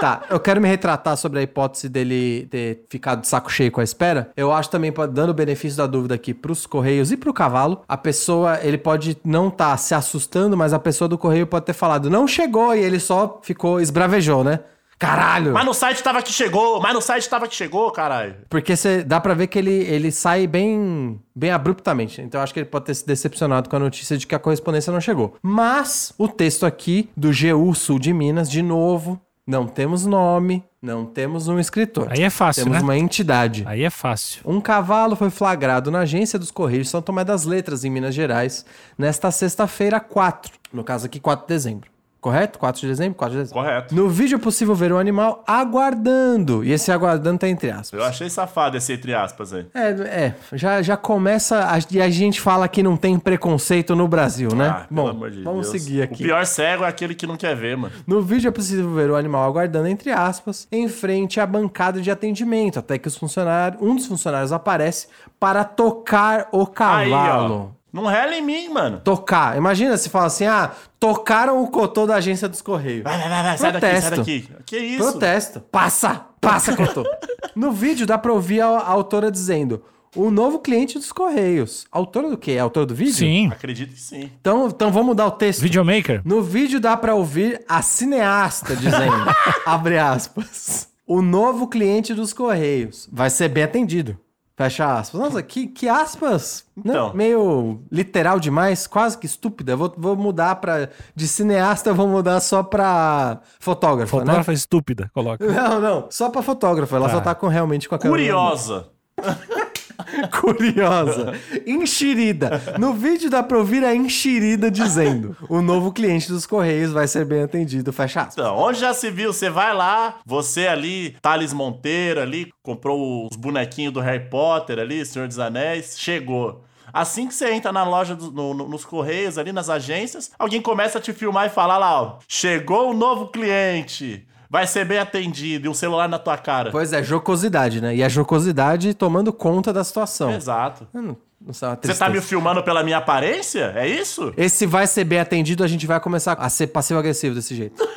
Tá, 0.00 0.22
eu 0.30 0.38
quero 0.38 0.60
me 0.60 0.68
retratar 0.68 1.16
sobre 1.16 1.40
a 1.40 1.42
hipótese 1.42 1.88
dele 1.88 2.46
ter 2.50 2.84
ficado 2.88 3.20
de 3.20 3.26
saco 3.26 3.50
cheio 3.50 3.72
com 3.72 3.80
a 3.80 3.84
espera. 3.84 4.30
Eu 4.36 4.52
acho 4.52 4.70
também, 4.70 4.92
dando 5.12 5.30
o 5.30 5.34
benefício 5.34 5.76
da 5.76 5.86
dúvida 5.86 6.14
aqui 6.14 6.32
pros 6.32 6.66
correios 6.66 7.10
e 7.10 7.16
pro 7.16 7.32
cavalo, 7.32 7.82
a 7.88 7.96
pessoa, 7.96 8.60
ele 8.62 8.78
pode 8.78 9.16
não 9.24 9.48
estar 9.48 9.76
se 9.76 9.94
assustando, 9.94 10.56
mas 10.56 10.72
a 10.72 10.78
pessoa 10.78 11.08
do 11.08 11.18
correio 11.18 11.46
pode 11.46 11.66
ter 11.66 11.72
falado, 11.72 12.08
não 12.08 12.28
chegou, 12.28 12.74
e 12.76 12.80
ele 12.80 13.00
só 13.00 13.40
ficou, 13.42 13.80
esbravejou, 13.80 14.44
né? 14.44 14.60
Caralho! 14.98 15.52
Mas 15.52 15.64
no 15.64 15.72
site 15.72 16.02
tava 16.02 16.20
que 16.22 16.32
chegou, 16.32 16.80
mas 16.80 16.92
no 16.92 17.00
site 17.00 17.28
tava 17.28 17.46
que 17.46 17.54
chegou, 17.54 17.90
caralho. 17.92 18.34
Porque 18.48 18.74
cê, 18.74 19.04
dá 19.04 19.20
pra 19.20 19.32
ver 19.32 19.46
que 19.46 19.56
ele, 19.56 19.70
ele 19.70 20.10
sai 20.10 20.46
bem, 20.46 21.20
bem 21.34 21.50
abruptamente. 21.50 22.20
Então 22.20 22.40
eu 22.40 22.42
acho 22.42 22.52
que 22.52 22.58
ele 22.58 22.68
pode 22.68 22.86
ter 22.86 22.94
se 22.94 23.06
decepcionado 23.06 23.70
com 23.70 23.76
a 23.76 23.78
notícia 23.78 24.16
de 24.16 24.26
que 24.26 24.34
a 24.34 24.40
correspondência 24.40 24.92
não 24.92 25.00
chegou. 25.00 25.36
Mas 25.40 26.12
o 26.18 26.26
texto 26.26 26.66
aqui 26.66 27.08
do 27.16 27.28
GU 27.28 27.72
Sul 27.76 28.00
de 28.00 28.12
Minas, 28.12 28.50
de 28.50 28.60
novo, 28.60 29.20
não 29.48 29.66
temos 29.66 30.04
nome, 30.04 30.62
não 30.80 31.06
temos 31.06 31.48
um 31.48 31.58
escritor. 31.58 32.08
Aí 32.10 32.22
é 32.22 32.28
fácil, 32.28 32.64
temos 32.64 32.80
né? 32.80 32.84
uma 32.84 32.98
entidade. 32.98 33.64
Aí 33.66 33.82
é 33.82 33.88
fácil. 33.88 34.42
Um 34.44 34.60
cavalo 34.60 35.16
foi 35.16 35.30
flagrado 35.30 35.90
na 35.90 36.00
agência 36.00 36.38
dos 36.38 36.50
Correios 36.50 36.90
São 36.90 37.00
Tomé 37.00 37.24
das 37.24 37.46
Letras, 37.46 37.82
em 37.82 37.88
Minas 37.88 38.14
Gerais, 38.14 38.66
nesta 38.98 39.30
sexta-feira 39.30 39.98
4. 40.00 40.52
No 40.70 40.84
caso 40.84 41.06
aqui, 41.06 41.18
4 41.18 41.46
de 41.46 41.54
dezembro. 41.54 41.90
Correto? 42.28 42.58
4 42.58 42.80
de 42.82 42.86
dezembro? 42.88 43.14
4 43.14 43.36
de 43.36 43.42
dezembro. 43.42 43.62
Correto. 43.62 43.94
No 43.94 44.06
vídeo 44.10 44.36
é 44.36 44.38
possível 44.38 44.74
ver 44.74 44.92
o 44.92 44.98
animal 44.98 45.42
aguardando. 45.46 46.62
E 46.62 46.72
esse 46.72 46.92
aguardando 46.92 47.38
tá 47.38 47.48
entre 47.48 47.70
aspas. 47.70 47.98
Eu 47.98 48.04
achei 48.04 48.28
safado 48.28 48.76
esse 48.76 48.92
entre 48.92 49.14
aspas 49.14 49.54
aí. 49.54 49.66
É, 49.72 49.88
é, 49.88 50.34
já, 50.52 50.82
já 50.82 50.94
começa. 50.94 51.64
A, 51.72 51.78
e 51.90 52.02
a 52.02 52.10
gente 52.10 52.38
fala 52.38 52.68
que 52.68 52.82
não 52.82 52.98
tem 52.98 53.18
preconceito 53.18 53.96
no 53.96 54.06
Brasil, 54.06 54.54
né? 54.54 54.68
Ah, 54.68 54.86
pelo 54.86 55.02
Bom, 55.02 55.08
amor 55.08 55.30
de 55.30 55.42
vamos 55.42 55.70
Deus. 55.70 55.82
seguir 55.82 56.02
aqui. 56.02 56.22
O 56.22 56.26
pior 56.26 56.44
cego 56.44 56.84
é 56.84 56.88
aquele 56.88 57.14
que 57.14 57.26
não 57.26 57.36
quer 57.36 57.56
ver, 57.56 57.78
mano. 57.78 57.94
No 58.06 58.20
vídeo 58.20 58.48
é 58.48 58.50
possível 58.50 58.92
ver 58.92 59.10
o 59.10 59.16
animal 59.16 59.48
aguardando, 59.48 59.88
entre 59.88 60.10
aspas, 60.10 60.68
em 60.70 60.86
frente 60.86 61.40
à 61.40 61.46
bancada 61.46 62.02
de 62.02 62.10
atendimento, 62.10 62.78
até 62.78 62.98
que 62.98 63.08
os 63.08 63.16
funcionários, 63.16 63.80
um 63.80 63.94
dos 63.96 64.04
funcionários 64.04 64.52
aparece 64.52 65.08
para 65.40 65.64
tocar 65.64 66.48
o 66.52 66.66
cavalo. 66.66 67.77
Não 67.92 68.04
rela 68.06 68.34
em 68.34 68.42
mim, 68.42 68.68
mano. 68.68 69.00
Tocar. 69.02 69.56
Imagina 69.56 69.96
se 69.96 70.08
fala 70.08 70.26
assim, 70.26 70.44
ah, 70.46 70.72
tocaram 71.00 71.62
o 71.62 71.68
cotô 71.68 72.06
da 72.06 72.16
agência 72.16 72.48
dos 72.48 72.60
Correios. 72.60 73.02
Vai, 73.04 73.18
vai, 73.18 73.28
vai, 73.28 73.42
vai. 73.42 73.58
Sai 73.58 73.72
daqui, 73.72 73.86
sai 73.86 74.10
Protesto. 74.10 74.16
daqui. 74.16 74.48
Que 74.66 74.78
isso? 74.78 75.10
Protesto. 75.10 75.60
Passa, 75.60 76.26
passa, 76.40 76.76
cotô. 76.76 77.04
no 77.56 77.72
vídeo 77.72 78.06
dá 78.06 78.18
pra 78.18 78.32
ouvir 78.32 78.60
a, 78.60 78.66
a 78.66 78.88
autora 78.90 79.30
dizendo, 79.30 79.82
o 80.14 80.30
novo 80.30 80.58
cliente 80.58 80.98
dos 80.98 81.12
Correios. 81.12 81.86
Autora 81.90 82.28
do 82.28 82.36
quê? 82.36 82.58
Autora 82.58 82.86
do 82.86 82.94
vídeo? 82.94 83.14
Sim. 83.14 83.48
Acredito 83.48 83.94
que 83.94 84.00
sim. 84.00 84.30
Então, 84.40 84.66
então 84.68 84.90
vamos 84.90 85.08
mudar 85.08 85.26
o 85.26 85.30
texto. 85.30 85.60
Videomaker. 85.60 86.20
No 86.24 86.42
vídeo 86.42 86.80
dá 86.80 86.96
pra 86.96 87.14
ouvir 87.14 87.62
a 87.68 87.80
cineasta 87.82 88.76
dizendo, 88.76 89.34
abre 89.64 89.98
aspas, 89.98 90.88
o 91.06 91.22
novo 91.22 91.68
cliente 91.68 92.12
dos 92.12 92.32
Correios 92.32 93.08
vai 93.10 93.30
ser 93.30 93.48
bem 93.48 93.64
atendido. 93.64 94.18
Fecha 94.58 94.98
aspas. 94.98 95.20
Nossa, 95.20 95.40
que, 95.40 95.68
que 95.68 95.88
aspas, 95.88 96.64
né? 96.76 96.82
Então. 96.90 97.14
Meio 97.14 97.80
literal 97.92 98.40
demais, 98.40 98.88
quase 98.88 99.16
que 99.16 99.24
estúpida. 99.24 99.76
Vou, 99.76 99.94
vou 99.96 100.16
mudar 100.16 100.56
pra... 100.56 100.88
De 101.14 101.28
cineasta, 101.28 101.90
eu 101.90 101.94
vou 101.94 102.08
mudar 102.08 102.40
só 102.40 102.64
pra 102.64 103.38
fotógrafa, 103.60 104.16
né? 104.16 104.22
Fotógrafa 104.24 104.52
estúpida, 104.52 105.08
coloca. 105.14 105.46
Não, 105.46 105.80
não. 105.80 106.06
Só 106.10 106.28
pra 106.28 106.42
fotógrafa. 106.42 106.96
Ela 106.96 107.06
Tá. 107.08 107.14
só 107.14 107.20
tá 107.20 107.34
com, 107.36 107.46
realmente 107.46 107.88
com 107.88 107.94
a 107.94 107.98
câmera. 108.00 108.20
Curiosa. 108.20 108.88
Curiosa. 110.40 111.34
Enxerida. 111.66 112.62
No 112.78 112.92
vídeo 112.94 113.28
dá 113.30 113.42
pra 113.42 113.58
ouvir 113.58 113.84
a 113.84 113.94
enxerida 113.94 114.70
dizendo: 114.70 115.36
o 115.48 115.60
novo 115.60 115.92
cliente 115.92 116.28
dos 116.28 116.46
Correios 116.46 116.92
vai 116.92 117.06
ser 117.08 117.24
bem 117.24 117.42
atendido. 117.42 117.92
Fecha 117.92 118.20
aspas. 118.20 118.34
Então, 118.34 118.56
onde 118.56 118.78
já 118.80 118.94
se 118.94 119.10
viu? 119.10 119.32
Você 119.32 119.50
vai 119.50 119.74
lá, 119.74 120.16
você 120.24 120.66
ali, 120.66 121.16
Thales 121.20 121.52
Monteiro 121.52 122.20
ali, 122.20 122.50
comprou 122.62 123.26
os 123.30 123.36
bonequinhos 123.36 123.92
do 123.92 124.00
Harry 124.00 124.28
Potter 124.28 124.78
ali, 124.78 125.04
Senhor 125.04 125.26
dos 125.28 125.38
Anéis, 125.38 125.96
chegou. 125.98 126.64
Assim 126.90 127.28
que 127.28 127.34
você 127.34 127.50
entra 127.52 127.70
na 127.70 127.84
loja, 127.84 128.16
do- 128.16 128.30
no- 128.32 128.54
no- 128.54 128.66
nos 128.68 128.82
correios 128.84 129.36
ali, 129.36 129.52
nas 129.52 129.68
agências, 129.68 130.30
alguém 130.38 130.60
começa 130.62 130.96
a 130.96 131.00
te 131.00 131.12
filmar 131.12 131.46
e 131.46 131.50
falar 131.50 131.76
lá, 131.76 132.00
ó, 132.02 132.18
chegou 132.26 132.90
o 132.90 132.94
novo 132.94 133.26
cliente, 133.28 134.26
vai 134.50 134.66
ser 134.66 134.84
bem 134.84 134.98
atendido, 134.98 135.66
e 135.66 135.68
um 135.68 135.74
celular 135.74 136.08
na 136.08 136.18
tua 136.18 136.38
cara. 136.38 136.70
Pois 136.70 136.92
é, 136.92 137.02
jocosidade, 137.02 137.80
né? 137.80 137.94
E 137.94 138.02
a 138.02 138.08
jocosidade 138.08 138.94
tomando 138.94 139.32
conta 139.32 139.72
da 139.72 139.84
situação. 139.84 140.32
Exato. 140.32 140.86
Hum, 140.94 141.14
é 141.46 141.52
Você 141.52 141.94
tá 141.94 142.08
me 142.08 142.20
filmando 142.20 142.62
pela 142.62 142.82
minha 142.82 142.98
aparência? 142.98 143.72
É 143.76 143.86
isso? 143.86 144.32
Esse 144.36 144.66
vai 144.66 144.86
ser 144.86 145.04
bem 145.04 145.20
atendido, 145.20 145.62
a 145.62 145.68
gente 145.68 145.86
vai 145.86 146.00
começar 146.00 146.32
a 146.32 146.48
ser 146.48 146.68
passivo-agressivo 146.68 147.34
desse 147.34 147.54
jeito. 147.54 147.82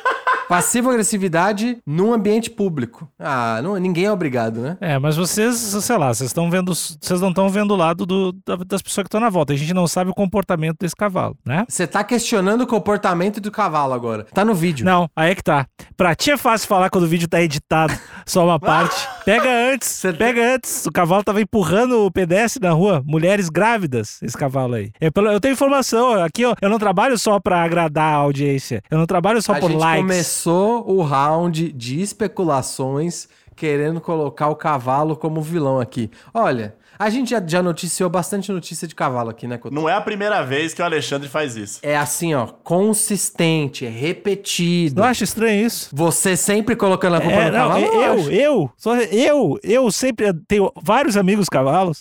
Passivo-agressividade 0.52 1.78
num 1.86 2.12
ambiente 2.12 2.50
público. 2.50 3.08
Ah, 3.18 3.60
não, 3.62 3.76
ninguém 3.76 4.04
é 4.04 4.12
obrigado, 4.12 4.60
né? 4.60 4.76
É, 4.80 4.98
mas 4.98 5.16
vocês, 5.16 5.56
sei 5.56 5.96
lá, 5.96 6.12
vocês 6.12 6.28
estão 6.28 6.50
vendo, 6.50 6.74
vocês 6.74 7.20
não 7.20 7.30
estão 7.30 7.48
vendo 7.48 7.72
o 7.72 7.76
lado 7.76 8.04
do- 8.04 8.32
da- 8.46 8.56
das 8.56 8.82
pessoas 8.82 9.04
que 9.04 9.08
estão 9.08 9.20
na 9.20 9.30
volta. 9.30 9.52
A 9.52 9.56
gente 9.56 9.72
não 9.72 9.86
sabe 9.86 10.10
o 10.10 10.14
comportamento 10.14 10.76
desse 10.80 10.94
cavalo, 10.94 11.36
né? 11.46 11.64
Você 11.68 11.86
tá 11.86 12.04
questionando 12.04 12.62
o 12.62 12.66
comportamento 12.66 13.40
do 13.40 13.50
cavalo 13.50 13.94
agora. 13.94 14.26
Tá 14.34 14.44
no 14.44 14.54
vídeo. 14.54 14.84
Não, 14.84 15.08
aí 15.16 15.30
é 15.30 15.34
que 15.34 15.42
tá. 15.42 15.66
Pra 15.96 16.14
ti 16.14 16.30
é 16.32 16.36
fácil 16.36 16.68
falar 16.68 16.90
quando 16.90 17.04
o 17.04 17.08
vídeo 17.08 17.28
tá 17.28 17.40
editado, 17.40 17.94
só 18.26 18.44
uma 18.44 18.58
parte. 18.60 19.08
Pega 19.24 19.48
antes, 19.72 19.88
Cê- 19.88 20.12
pega 20.12 20.54
antes. 20.54 20.84
O 20.84 20.92
cavalo 20.92 21.24
tava 21.24 21.40
empurrando 21.40 22.04
o 22.04 22.10
pedestre 22.10 22.60
na 22.62 22.72
rua, 22.74 23.02
mulheres 23.06 23.48
grávidas, 23.48 24.18
esse 24.22 24.36
cavalo 24.36 24.74
aí. 24.74 24.90
Pelo- 25.14 25.30
eu 25.30 25.40
tenho 25.40 25.52
informação, 25.52 26.12
aqui 26.22 26.44
ó, 26.44 26.54
eu 26.60 26.68
não 26.68 26.78
trabalho 26.78 27.16
só 27.18 27.40
pra 27.40 27.62
agradar 27.62 28.12
a 28.14 28.16
audiência, 28.16 28.82
eu 28.90 28.98
não 28.98 29.06
trabalho 29.06 29.40
só 29.40 29.52
a 29.54 29.58
por 29.60 29.70
gente 29.70 29.80
likes. 29.80 30.02
começou 30.02 30.41
o 30.50 31.02
round 31.02 31.72
de 31.72 32.00
especulações 32.00 33.28
querendo 33.54 34.00
colocar 34.00 34.48
o 34.48 34.56
cavalo 34.56 35.16
como 35.16 35.40
vilão 35.40 35.78
aqui. 35.78 36.10
Olha, 36.32 36.74
a 36.98 37.10
gente 37.10 37.30
já, 37.30 37.42
já 37.46 37.62
noticiou 37.62 38.08
bastante 38.10 38.50
notícia 38.52 38.86
de 38.88 38.94
cavalo 38.94 39.30
aqui, 39.30 39.46
né, 39.46 39.58
Couto? 39.58 39.74
Não 39.74 39.88
é 39.88 39.94
a 39.94 40.00
primeira 40.00 40.42
vez 40.42 40.72
que 40.74 40.82
o 40.82 40.84
Alexandre 40.84 41.28
faz 41.28 41.56
isso. 41.56 41.80
É 41.82 41.96
assim, 41.96 42.34
ó, 42.34 42.46
consistente, 42.46 43.84
é 43.86 43.88
repetido. 43.88 45.00
Não 45.00 45.08
acha 45.08 45.24
estranho 45.24 45.66
isso? 45.66 45.88
Você 45.92 46.36
sempre 46.36 46.76
colocando 46.76 47.16
a 47.16 47.20
culpa 47.20 47.36
É, 47.36 47.50
no 47.50 47.58
não, 47.58 47.68
cavalo? 47.68 47.84
eu, 47.84 48.12
acho. 48.12 48.30
eu, 48.30 48.70
só 48.76 48.96
eu, 48.96 49.58
eu 49.62 49.90
sempre 49.90 50.32
tenho 50.46 50.70
vários 50.82 51.16
amigos 51.16 51.48
cavalos. 51.48 52.00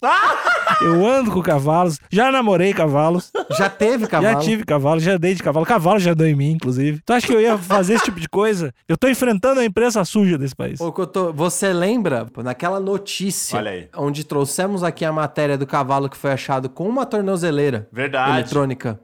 eu 0.82 1.06
ando 1.06 1.32
com 1.32 1.42
cavalos, 1.42 2.00
já 2.12 2.32
namorei 2.32 2.74
cavalos, 2.74 3.32
Já 3.58 3.70
teve 3.70 4.08
cavalo. 4.08 4.34
já 4.36 4.40
tive 4.40 4.64
cavalo, 4.64 5.00
já 5.00 5.14
andei 5.14 5.34
de 5.34 5.44
cavalo, 5.44 5.66
cavalo 5.66 6.00
já 6.00 6.12
andou 6.12 6.28
em 6.28 6.36
mim, 6.36 6.52
inclusive. 6.52 7.02
Tu 7.06 7.14
acha 7.14 7.28
que 7.28 7.34
eu 7.34 7.42
ia 7.42 7.58
fazer 7.58 7.96
esse 7.96 8.06
tipo 8.06 8.20
de 8.20 8.30
coisa? 8.30 8.74
Eu 8.88 8.98
tô 8.98 9.08
enfrentando 9.08 9.60
a 9.60 9.66
imprensa 9.66 10.04
suja 10.06 10.38
desse 10.38 10.56
país. 10.56 10.80
Ô, 10.80 10.92
Couto, 10.92 11.34
você 11.34 11.74
lembra 11.74 12.26
pô, 12.26 12.42
naquela 12.44 12.80
notícia 12.80 13.58
Olha 13.58 13.72
aí. 13.72 13.90
onde 13.96 14.24
trouxemos 14.24 14.81
aqui 14.84 15.04
a 15.06 15.12
matéria 15.12 15.58
do 15.58 15.66
cavalo 15.68 16.10
que 16.10 16.18
foi 16.18 16.32
achado 16.32 16.70
com 16.70 16.88
uma 16.88 17.06
tornozeleira 17.06 17.88
Verdade. 17.92 18.32
eletrônica? 18.32 19.00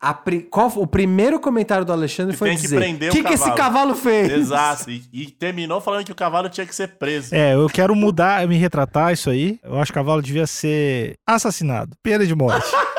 A 0.00 0.14
pri- 0.14 0.42
qual 0.42 0.68
o 0.76 0.86
primeiro 0.86 1.40
comentário 1.40 1.84
do 1.84 1.92
Alexandre 1.92 2.34
Que 2.34 2.38
foi 2.38 2.48
tem 2.50 2.56
que 2.56 2.62
dizer: 2.62 2.76
prender 2.78 3.10
o 3.10 3.12
que, 3.12 3.22
que 3.24 3.32
esse 3.34 3.42
cavalo?" 3.50 3.56
cavalo 3.56 3.94
fez? 3.96 4.30
Exato. 4.32 4.88
E, 4.88 5.02
e 5.12 5.26
terminou 5.26 5.80
falando 5.80 6.04
que 6.04 6.12
o 6.12 6.14
cavalo 6.14 6.48
tinha 6.48 6.64
que 6.64 6.72
ser 6.74 6.86
preso. 6.98 7.34
É, 7.34 7.54
eu 7.54 7.66
quero 7.68 7.92
mudar, 7.96 8.46
me 8.46 8.56
retratar 8.56 9.12
isso 9.12 9.28
aí. 9.28 9.58
Eu 9.60 9.76
acho 9.80 9.92
que 9.92 9.98
o 9.98 10.00
cavalo 10.00 10.22
devia 10.22 10.46
ser 10.46 11.16
assassinado, 11.26 11.96
pena 12.00 12.24
de 12.24 12.32
morte. 12.34 12.64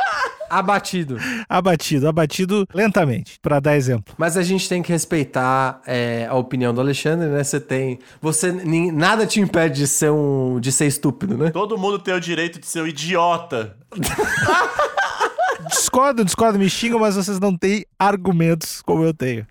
Abatido. 0.58 1.18
abatido, 1.50 2.08
abatido 2.08 2.68
lentamente, 2.74 3.40
pra 3.42 3.60
dar 3.60 3.76
exemplo. 3.76 4.14
Mas 4.18 4.38
a 4.38 4.44
gente 4.44 4.68
tem 4.70 4.82
que 4.82 4.92
respeitar 4.92 5.82
é, 5.86 6.28
a 6.30 6.36
opinião 6.36 6.74
do 6.74 6.82
Alexandre, 6.82 7.28
né? 7.28 7.44
Você 7.44 7.60
tem. 7.60 8.00
Você. 8.22 8.52
Nada 8.92 9.26
te 9.26 9.40
impede 9.40 9.82
de 9.82 9.88
ser 9.88 10.12
um. 10.12 10.60
de 10.60 10.72
ser 10.72 10.86
estúpido, 10.86 11.38
né? 11.38 11.50
Todo 11.52 11.78
mundo 11.78 12.00
tem 12.00 12.14
o 12.14 12.20
direito 12.20 12.60
de 12.60 12.68
ser 12.68 12.82
um 12.82 12.88
idiota. 12.88 13.76
Discordo, 15.70 16.26
discordo, 16.26 16.60
me 16.60 16.70
xingam, 16.70 17.00
mas 17.00 17.16
vocês 17.16 17.40
não 17.40 17.56
têm 17.56 17.86
argumentos 17.98 18.82
como 18.82 19.04
eu 19.04 19.14
tenho. 19.14 19.48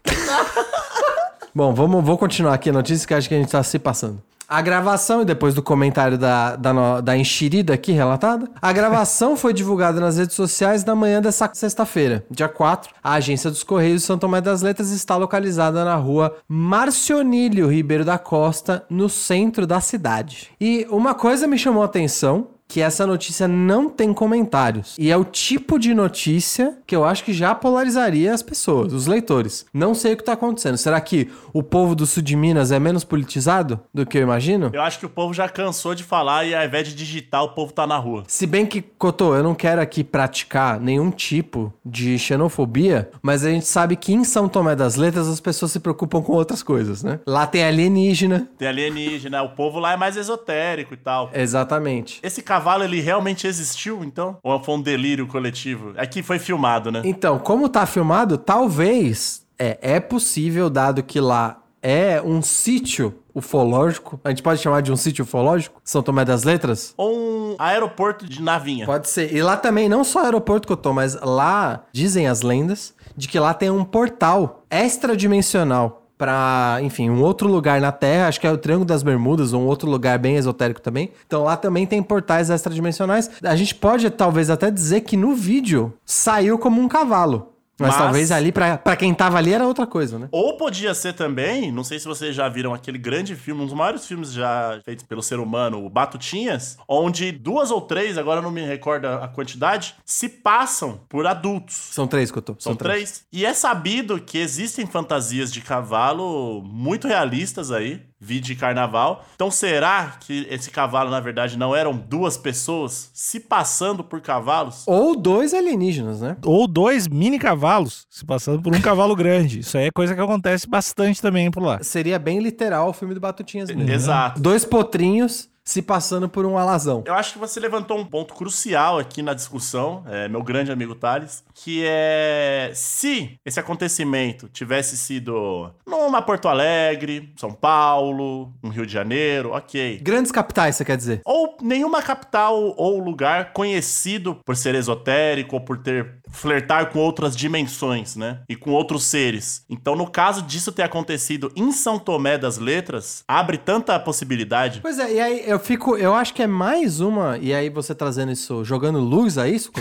Bom, 1.55 1.75
vamos, 1.75 2.05
vou 2.05 2.17
continuar 2.17 2.55
aqui 2.55 2.71
a 2.71 2.73
notícia 2.73 3.07
que 3.07 3.15
acho 3.15 3.29
que 3.29 3.35
a 3.35 3.39
gente 3.39 3.51
tá 3.51 3.63
se 3.63 3.79
passando. 3.79 4.23
A 4.53 4.61
gravação, 4.61 5.23
e 5.23 5.25
depois 5.25 5.55
do 5.55 5.63
comentário 5.63 6.19
da, 6.19 6.57
da, 6.57 7.01
da 7.01 7.17
enxerida 7.17 7.73
aqui 7.73 7.91
relatada, 7.91 8.51
a 8.61 8.71
gravação 8.71 9.35
foi 9.35 9.55
divulgada 9.55 9.99
nas 9.99 10.19
redes 10.19 10.37
sociais 10.37 10.85
na 10.85 10.95
manhã 10.95 11.23
dessa 11.23 11.49
sexta-feira, 11.55 12.27
dia 12.31 12.51
4. 12.51 12.93
A 13.03 13.15
agência 13.15 13.49
dos 13.49 13.63
Correios 13.63 14.03
de 14.03 14.07
São 14.07 14.19
Tomé 14.19 14.43
das 14.43 14.61
Letras 14.61 14.91
está 14.91 15.17
localizada 15.17 15.83
na 15.87 15.95
rua 15.95 16.37
Marcionílio 16.47 17.67
Ribeiro 17.67 18.05
da 18.05 18.19
Costa, 18.19 18.85
no 18.91 19.09
centro 19.09 19.67
da 19.67 19.81
cidade. 19.81 20.51
E 20.61 20.87
uma 20.91 21.15
coisa 21.15 21.47
me 21.47 21.57
chamou 21.57 21.83
a 21.83 21.87
atenção, 21.87 22.49
que 22.73 22.81
essa 22.81 23.07
notícia 23.07 23.47
não 23.47 23.91
tem 23.91 24.15
comentários. 24.15 24.97
E 24.99 25.11
é 25.11 25.17
o 25.17 25.27
tipo 25.27 25.79
de 25.79 25.93
notícia 25.93 26.79
que 26.87 26.97
eu 26.97 27.05
acho 27.05 27.23
que 27.23 27.35
já 27.35 27.55
polarizaria 27.55 28.33
as 28.33 28.43
pessoas, 28.43 28.95
os 28.95 29.07
leitores. 29.07 29.67
Não 29.75 29.95
sei 29.95 30.15
o 30.15 30.17
que 30.17 30.25
tá 30.25 30.33
acontecendo. 30.33 30.79
Será 30.79 30.99
que 30.99 31.31
o 31.53 31.63
povo 31.63 31.95
do 31.95 32.07
sul 32.07 32.23
de 32.23 32.35
Minas 32.35 32.73
é 32.73 32.79
menos 32.79 33.05
politizado 33.05 33.79
do 33.93 34.07
que 34.07 34.17
eu 34.17 34.23
imagino? 34.23 34.71
Eu 34.73 34.81
acho 34.81 34.99
que 34.99 35.05
o 35.05 35.11
povo 35.11 35.35
já 35.35 35.51
cansou 35.51 35.95
de 35.95 36.03
falar 36.03 36.47
e 36.47 36.55
ao 36.55 36.65
invés 36.65 36.89
de 36.89 36.95
digitar, 36.95 37.45
o 37.45 37.51
povo 37.51 37.75
tá 37.75 37.87
na 37.87 37.99
rua. 37.99 38.25
Se 38.27 38.47
bem 38.47 38.65
que, 38.65 38.81
Cotô, 38.81 39.37
eu 39.37 39.43
não 39.43 39.55
quero 39.55 39.83
aqui 39.83 40.03
praticar 40.03 40.81
nenhum 40.81 41.11
tipo 41.11 41.75
de 41.85 42.19
xenofobia, 42.19 43.11
mas 43.21 43.45
a 43.45 43.51
gente 43.51 43.67
sabe 43.67 43.97
que 43.97 44.15
em 44.15 44.25
São 44.25 44.49
Tomé 44.49 44.75
das 44.75 44.97
Letras 44.97 45.29
as 45.29 45.41
pessoas 45.41 45.73
se 45.73 45.79
preocupam 45.79 46.23
com 46.23 46.33
outras 46.33 46.63
coisas, 46.63 47.03
né? 47.03 47.21
Lá 47.27 47.47
tem 47.47 47.65
alienígena. 47.65 48.49
Tem 48.57 48.69
alienígena, 48.69 49.43
o 49.43 49.51
povo 49.51 49.79
lá 49.79 49.93
é 49.93 49.97
mais 49.99 50.17
esotérico 50.17 50.95
e 50.95 50.97
tal. 50.97 51.31
Exatamente. 51.35 52.19
Esse 52.23 52.41
cavalo, 52.41 52.62
ele 52.85 53.01
realmente 53.01 53.47
existiu, 53.47 54.05
então? 54.05 54.39
Ou 54.43 54.63
foi 54.63 54.75
um 54.75 54.83
delírio 54.83 55.27
coletivo? 55.27 55.93
Aqui 55.97 56.23
foi 56.23 56.39
filmado, 56.39 56.91
né? 56.91 57.03
Então, 57.05 57.39
como 57.39 57.69
tá 57.69 57.87
filmado, 57.87 58.39
talvez 58.39 59.47
é, 59.59 59.79
é 59.81 60.01
possível, 60.01 60.69
dado 60.69 61.03
que 61.03 61.21
lá 61.21 61.59
é 61.83 62.23
um 62.23 62.41
sítio 62.41 63.15
ufológico. 63.35 64.21
A 64.25 64.29
gente 64.29 64.43
pode 64.43 64.61
chamar 64.61 64.83
de 64.83 64.93
um 64.93 64.97
sítio 64.97 65.25
ufológico? 65.25 65.81
São 65.85 66.03
Tomé 66.03 66.25
das 66.25 66.45
Letras? 66.45 66.95
Ou 66.97 67.17
um 67.17 67.57
aeroporto 67.59 68.27
de 68.27 68.41
navinha. 68.41 68.87
Pode 68.87 69.09
ser. 69.09 69.35
E 69.35 69.43
lá 69.43 69.57
também, 69.57 69.89
não 69.89 70.05
só 70.05 70.25
aeroporto 70.25 70.67
que 70.67 70.73
eu 70.73 70.77
tô, 70.77 70.93
mas 70.93 71.21
lá 71.21 71.85
dizem 71.93 72.29
as 72.29 72.43
lendas 72.43 72.95
de 73.17 73.29
que 73.29 73.39
lá 73.39 73.53
tem 73.53 73.71
um 73.71 73.85
portal 73.85 74.65
extradimensional 74.71 76.02
pra, 76.23 76.79
enfim, 76.83 77.11
um 77.11 77.21
outro 77.21 77.49
lugar 77.49 77.81
na 77.81 77.91
Terra, 77.91 78.29
acho 78.29 78.41
que 78.41 78.47
é 78.47 78.53
o 78.53 78.57
Triângulo 78.57 78.85
das 78.85 79.03
Bermudas, 79.03 79.53
um 79.53 79.67
outro 79.67 79.91
lugar 79.91 80.21
bem 80.21 80.37
esotérico 80.37 80.81
também. 80.81 81.11
Então 81.27 81.43
lá 81.43 81.57
também 81.57 81.85
tem 81.85 82.01
portais 82.01 82.49
extradimensionais. 82.49 83.29
A 83.43 83.57
gente 83.57 83.75
pode 83.75 84.09
talvez 84.09 84.49
até 84.49 84.71
dizer 84.71 85.01
que 85.01 85.17
no 85.17 85.35
vídeo 85.35 85.93
saiu 86.07 86.57
como 86.61 86.81
um 86.81 86.87
cavalo. 86.87 87.52
Mas, 87.83 87.91
Mas- 87.97 87.99
talvez 88.05 88.31
ali, 88.31 88.53
pra, 88.53 88.79
pra 88.79 88.95
quem 88.97 89.13
tava 89.13 89.39
ali, 89.39 89.53
era 89.53 89.67
outra 89.67 89.87
coisa, 89.87 90.19
né? 90.19 90.29
Ou 90.31 90.57
podia 90.57 90.95
ser 90.95 91.13
também, 91.15 91.73
não 91.73 91.83
sei 91.83 91.99
se 91.99 92.07
vocês 92.07 92.35
já 92.35 92.49
viram 92.49 92.73
aquele 92.73 92.97
grande 92.97 93.35
filme, 93.35 93.63
um 93.63 93.67
dos 93.67 93.75
maiores 93.75 94.07
filmes 94.07 94.33
já 94.33 94.81
feitos 94.85 95.05
pelo 95.05 95.23
ser 95.23 95.39
humano, 95.41 95.85
o 95.85 95.91
Batutinhas, 95.91 96.77
onde 96.89 97.33
duas 97.33 97.71
ou 97.71 97.81
três, 97.81 98.17
agora 98.17 98.41
não 98.41 98.51
me 98.51 98.63
recordo 98.63 99.07
a 99.07 99.27
quantidade, 99.27 99.97
se 100.05 100.29
passam 100.29 101.01
por 101.09 101.27
adultos. 101.27 101.75
São 101.91 102.07
três 102.07 102.31
que 102.31 102.39
eu 102.39 102.43
tô. 102.43 102.55
São 102.59 102.77
três. 102.77 103.25
E 103.33 103.45
é 103.45 103.53
sabido 103.53 104.21
que 104.21 104.39
existem 104.39 104.87
fantasias 104.87 105.53
de 105.53 105.61
cavalo 105.61 106.63
muito 106.63 107.09
realistas 107.09 107.71
aí. 107.71 108.01
Vide 108.23 108.55
carnaval. 108.55 109.25
Então 109.35 109.51
será 109.51 110.17
que 110.21 110.47
esse 110.49 110.71
cavalo, 110.71 111.11
na 111.11 111.19
verdade, 111.19 111.59
não 111.59 111.75
eram 111.75 111.93
duas 111.93 112.37
pessoas 112.37 113.11
se 113.13 113.41
passando 113.41 114.05
por 114.05 114.21
cavalos? 114.21 114.85
Ou 114.87 115.17
dois 115.17 115.53
alienígenas, 115.53 116.21
né? 116.21 116.37
Ou 116.45 116.69
dois 116.69 117.09
mini 117.09 117.37
cavalos 117.39 118.07
se 118.09 118.25
passando 118.25 118.63
por 118.63 118.73
um 118.75 118.81
cavalo 118.81 119.17
grande. 119.17 119.59
Isso 119.59 119.77
aí 119.77 119.87
é 119.87 119.91
coisa 119.91 120.15
que 120.15 120.21
acontece 120.21 120.69
bastante 120.69 121.21
também 121.21 121.51
por 121.51 121.65
lá. 121.65 121.83
Seria 121.83 122.19
bem 122.19 122.39
literal 122.39 122.91
o 122.91 122.93
filme 122.93 123.13
do 123.13 123.21
Batutinhas 123.21 123.69
mesmo. 123.69 123.85
né? 123.85 123.93
Exato. 123.93 124.41
Dois 124.41 124.65
potrinhos 124.65 125.51
se 125.65 125.81
passando 125.81 126.29
por 126.29 126.45
um 126.45 126.59
alazão. 126.59 127.05
Eu 127.07 127.15
acho 127.15 127.35
que 127.35 127.39
você 127.39 127.61
levantou 127.61 127.97
um 127.97 128.05
ponto 128.05 128.35
crucial 128.35 128.99
aqui 128.99 129.23
na 129.23 129.33
discussão, 129.33 130.03
é, 130.09 130.29
meu 130.29 130.43
grande 130.43 130.73
amigo 130.73 130.95
Thales, 130.95 131.45
que 131.55 131.85
é 131.87 132.73
se 132.75 133.39
esse 133.45 133.61
acontecimento 133.61 134.49
tivesse 134.49 134.97
sido 134.97 135.71
numa 136.05 136.23
Porto 136.23 136.49
Alegre, 136.49 137.33
São 137.37 137.53
Paulo, 137.53 138.53
um 138.63 138.69
Rio 138.69 138.87
de 138.87 138.93
Janeiro, 138.93 139.53
ok. 139.53 140.01
Grandes 140.03 140.33
capitais, 140.33 140.77
você 140.77 140.85
quer 140.85 140.97
dizer? 140.97 141.21
Ou 141.25 141.57
nenhuma 141.61 142.03
capital 142.03 142.75
ou 142.77 142.99
lugar 142.99 143.53
conhecido 143.53 144.37
por 144.45 144.57
ser 144.57 144.75
esotérico 144.75 145.57
ou 145.57 145.61
por 145.61 145.79
ter 145.79 146.23
flertar 146.33 146.91
com 146.91 146.99
outras 146.99 147.37
dimensões, 147.37 148.17
né? 148.17 148.41
E 148.49 148.57
com 148.57 148.71
outros 148.71 149.05
seres. 149.05 149.65
Então, 149.69 149.95
no 149.95 150.11
caso 150.11 150.43
disso 150.43 150.73
ter 150.73 150.83
acontecido 150.83 151.53
em 151.55 151.71
São 151.73 151.99
Tomé 151.99 152.39
das 152.39 152.59
Letras, 152.59 153.23
abre 153.29 153.59
tanta 153.59 153.99
possibilidade. 154.01 154.81
Pois 154.81 154.99
é, 154.99 155.13
e 155.13 155.21
aí 155.21 155.43
eu 155.47 155.59
fico. 155.59 155.97
Eu 155.97 156.15
acho 156.15 156.33
que 156.33 156.43
é 156.43 156.47
mais 156.47 157.01
uma. 157.01 157.37
E 157.39 157.53
aí 157.53 157.69
você 157.69 157.95
trazendo 157.95 158.33
isso, 158.33 158.65
jogando 158.65 158.99
luz 158.99 159.37
a 159.37 159.49
isso? 159.49 159.71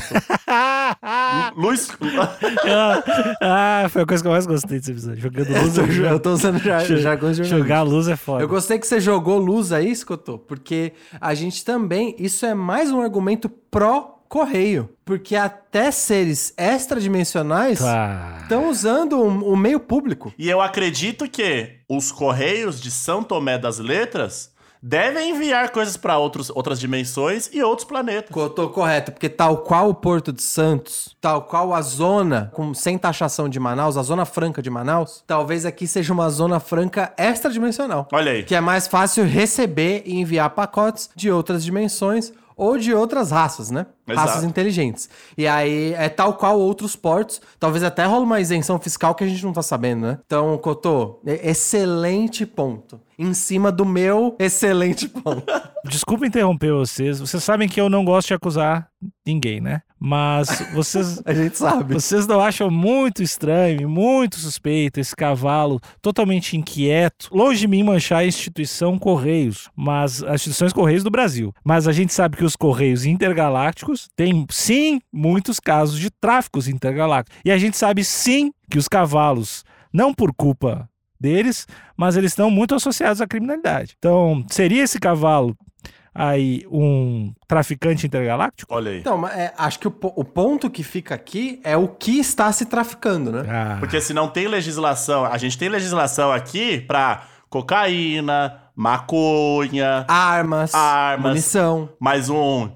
Luz. 1.56 1.90
ah, 3.42 3.88
foi 3.90 4.02
a 4.02 4.06
coisa 4.06 4.22
que 4.22 4.28
eu 4.28 4.32
mais 4.32 4.46
gostei 4.46 4.78
desse 4.80 4.92
episódio. 4.92 5.22
Jogando 5.22 5.50
luz. 5.62 5.78
eu, 6.14 6.20
tô, 6.20 6.32
usando 6.34 6.60
jargões 6.60 7.38
jornalistas. 7.38 7.48
Jogar 7.48 7.82
luz 7.84 8.08
é 8.08 8.16
foda. 8.16 8.44
Eu 8.44 8.48
gostei 8.48 8.78
que 8.80 8.88
você 8.88 9.00
jogou 9.00 9.38
luz 9.38 9.72
aí, 9.72 9.96
Scotô, 9.96 10.38
porque 10.38 10.94
a 11.20 11.34
gente 11.34 11.64
também. 11.66 12.16
Isso 12.20 12.46
é 12.46 12.54
mais 12.54 12.92
um 12.92 13.02
argumento 13.02 13.50
pró-correio. 13.50 14.90
Porque 15.04 15.36
até 15.36 15.92
seres 15.92 16.54
extradimensionais 16.58 17.80
Tá. 17.80 18.40
estão 18.44 18.70
usando 18.70 19.14
o, 19.20 19.54
o 19.54 19.58
meio 19.58 19.80
público. 19.80 20.34
E 20.38 20.50
eu 20.50 20.62
acredito 20.62 21.30
que 21.30 21.78
os 21.90 22.12
Correios 22.12 22.80
de 22.80 22.90
São 22.92 23.24
Tomé 23.24 23.58
das 23.58 23.78
Letras 23.80 24.52
devem 24.82 25.32
enviar 25.32 25.70
coisas 25.72 25.96
para 25.96 26.18
outras 26.18 26.80
dimensões 26.80 27.50
e 27.54 27.62
outros 27.62 27.88
planetas. 27.88 28.36
Eu 28.36 28.50
tô 28.50 28.70
correto, 28.70 29.12
porque 29.12 29.30
tal 29.30 29.58
qual 29.60 29.90
o 29.90 29.94
Porto 29.94 30.34
de 30.34 30.42
Santos, 30.42 31.16
tal 31.22 31.44
qual 31.44 31.74
a 31.74 31.82
zona, 31.82 32.52
com, 32.54 32.74
sem 32.74 32.98
taxação 32.98 33.48
de 33.48 33.60
Manaus, 33.60 33.98
a 33.98 34.04
zona 34.04 34.26
franca 34.26 34.62
de 34.62 34.70
Manaus, 34.70 35.24
talvez 35.28 35.66
aqui 35.66 35.88
seja 35.88 36.12
uma 36.12 36.30
zona 36.30 36.60
franca 36.60 37.14
extradimensional. 37.18 38.08
Olha 38.12 38.32
aí. 38.32 38.44
Que 38.44 38.56
é 38.56 38.62
mais 38.62 38.88
fácil 38.88 39.26
receber 39.26 40.04
e 40.06 40.16
enviar 40.16 40.50
pacotes 40.52 41.10
de 41.16 41.30
outras 41.30 41.64
dimensões 41.64 42.34
ou 42.62 42.78
de 42.78 42.94
outras 42.94 43.32
raças, 43.32 43.72
né? 43.72 43.88
Exato. 44.08 44.28
Raças 44.28 44.44
inteligentes. 44.44 45.10
E 45.36 45.48
aí 45.48 45.96
é 45.96 46.08
tal 46.10 46.36
qual 46.36 46.60
outros 46.60 46.96
portos. 46.96 47.42
Talvez 47.60 47.84
até 47.84 48.06
rola 48.06 48.24
uma 48.24 48.40
isenção 48.40 48.80
fiscal 48.80 49.16
que 49.16 49.24
a 49.24 49.28
gente 49.28 49.44
não 49.44 49.52
tá 49.52 49.64
sabendo, 49.64 50.02
né? 50.06 50.20
Então, 50.26 50.56
Cotô, 50.60 51.20
excelente 51.26 52.46
ponto. 52.46 53.00
Em 53.22 53.36
cima 53.36 53.72
do 53.72 53.86
meu 53.86 54.36
excelente 54.40 55.08
ponto. 55.08 55.44
Desculpa 55.86 56.26
interromper 56.26 56.74
vocês. 56.74 57.20
Vocês 57.20 57.44
sabem 57.44 57.70
que 57.70 57.80
eu 57.80 57.88
não 57.88 58.04
gosto 58.04 58.30
de 58.30 58.34
acusar 58.34 58.90
ninguém, 59.24 59.62
né? 59.62 59.84
Mas 60.00 60.66
vocês. 60.74 61.22
A 61.26 61.32
gente 61.32 61.56
sabe. 61.56 61.94
Vocês 61.94 62.26
não 62.26 62.42
acham 62.42 62.72
muito 62.72 63.22
estranho, 63.22 63.82
e 63.82 63.86
muito 63.86 64.38
suspeito 64.38 65.00
esse 65.00 65.16
cavalo 65.16 65.80
totalmente 66.02 66.58
inquieto? 66.58 67.30
Longe 67.32 67.60
de 67.60 67.68
mim 67.68 67.84
manchar 67.84 68.22
a 68.22 68.26
instituição 68.26 68.98
Correios, 68.98 69.70
mas 69.76 70.24
as 70.24 70.42
instituições 70.42 70.74
Correios 70.74 71.04
do 71.04 71.12
Brasil. 71.12 71.54
Mas 71.64 71.88
a 71.88 71.92
gente 71.92 72.16
sabe 72.16 72.38
que 72.38 72.44
os 72.44 72.56
Correios 72.56 73.06
intergalácticos 73.06 74.10
têm, 74.16 74.48
sim, 74.50 75.00
muitos 75.14 75.60
casos 75.60 76.00
de 76.00 76.10
tráficos 76.10 76.68
intergalácticos. 76.68 77.40
E 77.46 77.52
a 77.52 77.58
gente 77.60 77.78
sabe, 77.78 78.04
sim, 78.04 78.52
que 78.68 78.80
os 78.80 78.88
cavalos, 78.88 79.64
não 79.94 80.12
por 80.12 80.34
culpa 80.34 80.90
deles, 81.22 81.68
mas 81.96 82.18
eles 82.18 82.32
estão 82.32 82.50
muito 82.50 82.74
associados 82.76 83.22
à 83.22 83.28
criminalidade. 83.28 83.96
Então, 83.98 84.44
seria 84.50 84.84
esse 84.84 85.00
cavalo 85.00 85.56
aí 86.14 86.66
um 86.70 87.34
traficante 87.48 88.06
intergaláctico? 88.06 88.74
Olha 88.74 88.92
aí. 88.92 89.00
Então, 89.00 89.18
mas, 89.18 89.34
é, 89.38 89.54
acho 89.58 89.80
que 89.80 89.88
o, 89.88 89.96
o 90.02 90.26
ponto 90.26 90.70
que 90.70 90.84
fica 90.84 91.16
aqui 91.16 91.62
é 91.64 91.78
o 91.78 91.88
que 91.88 92.20
está 92.20 92.52
se 92.52 92.66
traficando, 92.66 93.32
né? 93.32 93.46
Ah, 93.50 93.78
Porque 93.80 94.02
se 94.02 94.14
não 94.14 94.28
tem 94.28 94.48
legislação, 94.48 95.26
a 95.26 95.38
gente 95.38 95.58
tem 95.58 95.70
legislação 95.70 96.32
aqui 96.32 96.82
pra 96.82 97.24
cocaína, 97.50 98.61
maconha, 98.76 100.06
Armas, 100.08 100.74
Armas. 100.74 101.30
munição. 101.32 101.90
mais 102.00 102.30
um 102.30 102.72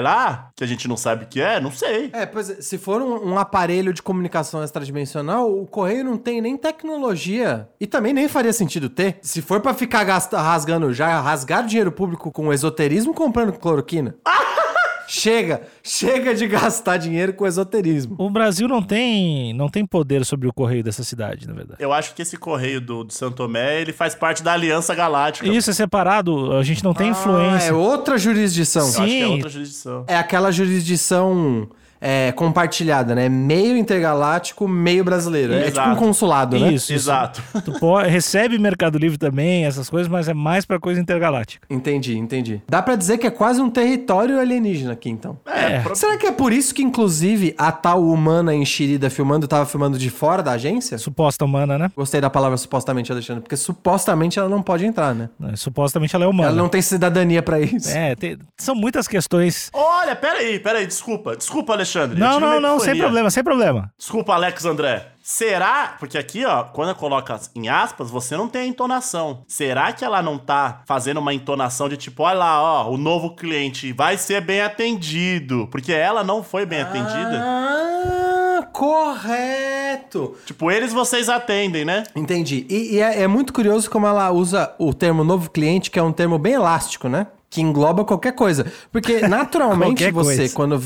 lá, 0.00 0.50
que 0.54 0.62
a 0.62 0.66
gente 0.66 0.86
não 0.86 0.96
sabe 0.96 1.24
o 1.24 1.26
que 1.26 1.40
é, 1.40 1.60
não 1.60 1.70
sei. 1.70 2.10
É, 2.12 2.24
pois 2.24 2.50
é, 2.50 2.60
se 2.60 2.78
for 2.78 3.02
um, 3.02 3.32
um 3.32 3.38
aparelho 3.38 3.92
de 3.92 4.02
comunicação 4.02 4.62
extradimensional, 4.62 5.50
o 5.50 5.66
correio 5.66 6.04
não 6.04 6.16
tem 6.16 6.40
nem 6.40 6.56
tecnologia 6.56 7.68
e 7.80 7.86
também 7.86 8.12
nem 8.12 8.28
faria 8.28 8.52
sentido 8.52 8.88
ter. 8.88 9.18
Se 9.22 9.42
for 9.42 9.60
pra 9.60 9.74
ficar 9.74 10.04
gasta, 10.04 10.40
rasgando 10.40 10.92
já, 10.92 11.20
rasgar 11.20 11.66
dinheiro 11.66 11.90
público 11.90 12.30
com 12.30 12.52
esoterismo 12.52 13.12
comprando 13.12 13.52
cloroquina. 13.52 14.14
chega, 15.06 15.62
chega 15.82 16.34
de 16.34 16.46
gastar 16.46 16.96
dinheiro 16.96 17.32
com 17.32 17.46
esoterismo. 17.46 18.14
O 18.18 18.30
Brasil 18.30 18.66
não 18.68 18.82
tem, 18.82 19.52
não 19.54 19.68
tem 19.68 19.84
poder 19.86 20.24
sobre 20.24 20.48
o 20.48 20.52
correio 20.52 20.82
dessa 20.82 21.04
cidade, 21.04 21.46
na 21.46 21.54
verdade. 21.54 21.82
Eu 21.82 21.92
acho 21.92 22.14
que 22.14 22.22
esse 22.22 22.36
correio 22.36 22.80
do, 22.80 23.04
do 23.04 23.12
Santo 23.12 23.36
Tomé, 23.36 23.80
ele 23.80 23.92
faz 23.92 24.14
parte 24.14 24.42
da 24.42 24.52
Aliança 24.52 24.94
Galáctica. 24.94 25.46
Isso 25.48 25.70
é 25.70 25.72
separado, 25.72 26.52
a 26.52 26.62
gente 26.62 26.82
não 26.84 26.94
tem 26.94 27.08
Ah, 27.08 27.10
influência. 27.12 27.68
é 27.70 27.72
outra 27.72 28.16
jurisdição. 28.18 28.82
Eu 28.82 28.88
acho 28.88 28.96
que 28.96 29.02
é 29.22 29.26
Sim. 29.26 29.32
outra 29.32 29.48
jurisdição. 29.48 30.04
É 30.08 30.16
aquela 30.16 30.50
jurisdição 30.50 31.68
é, 32.04 32.32
compartilhada, 32.32 33.14
né? 33.14 33.28
Meio 33.28 33.76
intergaláctico, 33.76 34.66
meio 34.66 35.04
brasileiro. 35.04 35.52
É 35.54 35.58
tipo 35.66 35.68
Exato. 35.78 35.90
um 35.90 35.94
consulado, 35.96 36.58
né? 36.58 36.72
Isso, 36.72 36.92
Exato. 36.92 37.40
isso. 37.54 37.62
Tu 37.62 37.78
pode, 37.78 38.08
recebe 38.10 38.58
Mercado 38.58 38.98
Livre 38.98 39.16
também, 39.16 39.64
essas 39.64 39.88
coisas, 39.88 40.08
mas 40.08 40.28
é 40.28 40.34
mais 40.34 40.64
pra 40.64 40.80
coisa 40.80 41.00
intergaláctica. 41.00 41.64
Entendi, 41.70 42.18
entendi. 42.18 42.60
Dá 42.68 42.82
pra 42.82 42.96
dizer 42.96 43.18
que 43.18 43.26
é 43.26 43.30
quase 43.30 43.60
um 43.60 43.70
território 43.70 44.40
alienígena 44.40 44.92
aqui, 44.94 45.08
então. 45.10 45.38
É, 45.46 45.62
É. 45.76 45.94
Será 45.94 46.16
que 46.18 46.26
é 46.26 46.32
por 46.32 46.52
isso 46.52 46.74
que, 46.74 46.82
inclusive, 46.82 47.54
a 47.56 47.70
tal 47.70 48.02
humana 48.04 48.52
enxerida 48.52 49.08
filmando 49.08 49.46
tava 49.46 49.64
filmando 49.64 49.96
de 49.96 50.10
fora 50.10 50.42
da 50.42 50.52
agência? 50.52 50.98
Suposta 50.98 51.44
humana, 51.44 51.78
né? 51.78 51.90
Gostei 51.96 52.20
da 52.20 52.28
palavra 52.28 52.56
supostamente, 52.58 53.12
Alexandre, 53.12 53.42
porque 53.42 53.56
supostamente 53.56 54.38
ela 54.40 54.48
não 54.48 54.60
pode 54.60 54.84
entrar, 54.84 55.14
né? 55.14 55.28
Supostamente 55.54 56.14
ela 56.16 56.24
é 56.24 56.28
humana. 56.28 56.48
Ela 56.48 56.56
não 56.58 56.68
tem 56.68 56.82
cidadania 56.82 57.42
pra 57.42 57.60
isso. 57.60 57.88
É, 57.90 58.16
tem- 58.16 58.38
são 58.58 58.74
muitas 58.74 59.06
questões. 59.06 59.70
Olha, 59.72 60.16
peraí, 60.16 60.58
peraí, 60.58 60.84
desculpa. 60.86 61.36
Desculpa, 61.36 61.72
Alexandre. 61.74 61.91
Eu 62.00 62.08
Não, 62.08 62.40
não, 62.40 62.60
não, 62.60 62.78
sem 62.80 62.96
problema, 62.96 63.30
sem 63.30 63.44
problema. 63.44 63.92
Desculpa, 63.98 64.34
Alex 64.34 64.64
André. 64.64 65.08
Será? 65.22 65.94
Porque 66.00 66.18
aqui, 66.18 66.44
ó, 66.44 66.64
quando 66.64 66.94
coloca 66.96 67.38
em 67.54 67.68
aspas, 67.68 68.10
você 68.10 68.36
não 68.36 68.48
tem 68.48 68.62
a 68.62 68.66
entonação. 68.66 69.44
Será 69.46 69.92
que 69.92 70.04
ela 70.04 70.20
não 70.20 70.36
tá 70.36 70.82
fazendo 70.84 71.18
uma 71.20 71.32
entonação 71.32 71.88
de 71.88 71.96
tipo, 71.96 72.24
olha 72.24 72.38
lá, 72.38 72.60
ó, 72.60 72.90
o 72.90 72.96
novo 72.96 73.36
cliente 73.36 73.92
vai 73.92 74.18
ser 74.18 74.40
bem 74.40 74.60
atendido? 74.62 75.68
Porque 75.70 75.92
ela 75.92 76.24
não 76.24 76.42
foi 76.42 76.66
bem 76.66 76.82
atendida. 76.82 77.40
Ah, 77.40 78.66
correto! 78.72 80.36
Tipo, 80.44 80.72
eles 80.72 80.92
vocês 80.92 81.28
atendem, 81.28 81.84
né? 81.84 82.02
Entendi. 82.16 82.66
E, 82.68 82.96
e 82.96 83.00
é, 83.00 83.22
é 83.22 83.28
muito 83.28 83.52
curioso 83.52 83.88
como 83.88 84.08
ela 84.08 84.30
usa 84.32 84.74
o 84.76 84.92
termo 84.92 85.22
novo 85.22 85.50
cliente, 85.50 85.88
que 85.90 86.00
é 86.00 86.02
um 86.02 86.12
termo 86.12 86.36
bem 86.36 86.54
elástico, 86.54 87.08
né? 87.08 87.28
Que 87.48 87.60
engloba 87.60 88.04
qualquer 88.04 88.32
coisa. 88.32 88.66
Porque 88.90 89.20
naturalmente 89.28 90.02
Qualquer 90.02 90.12
você, 90.12 90.36
coisa. 90.36 90.54
quando. 90.54 90.82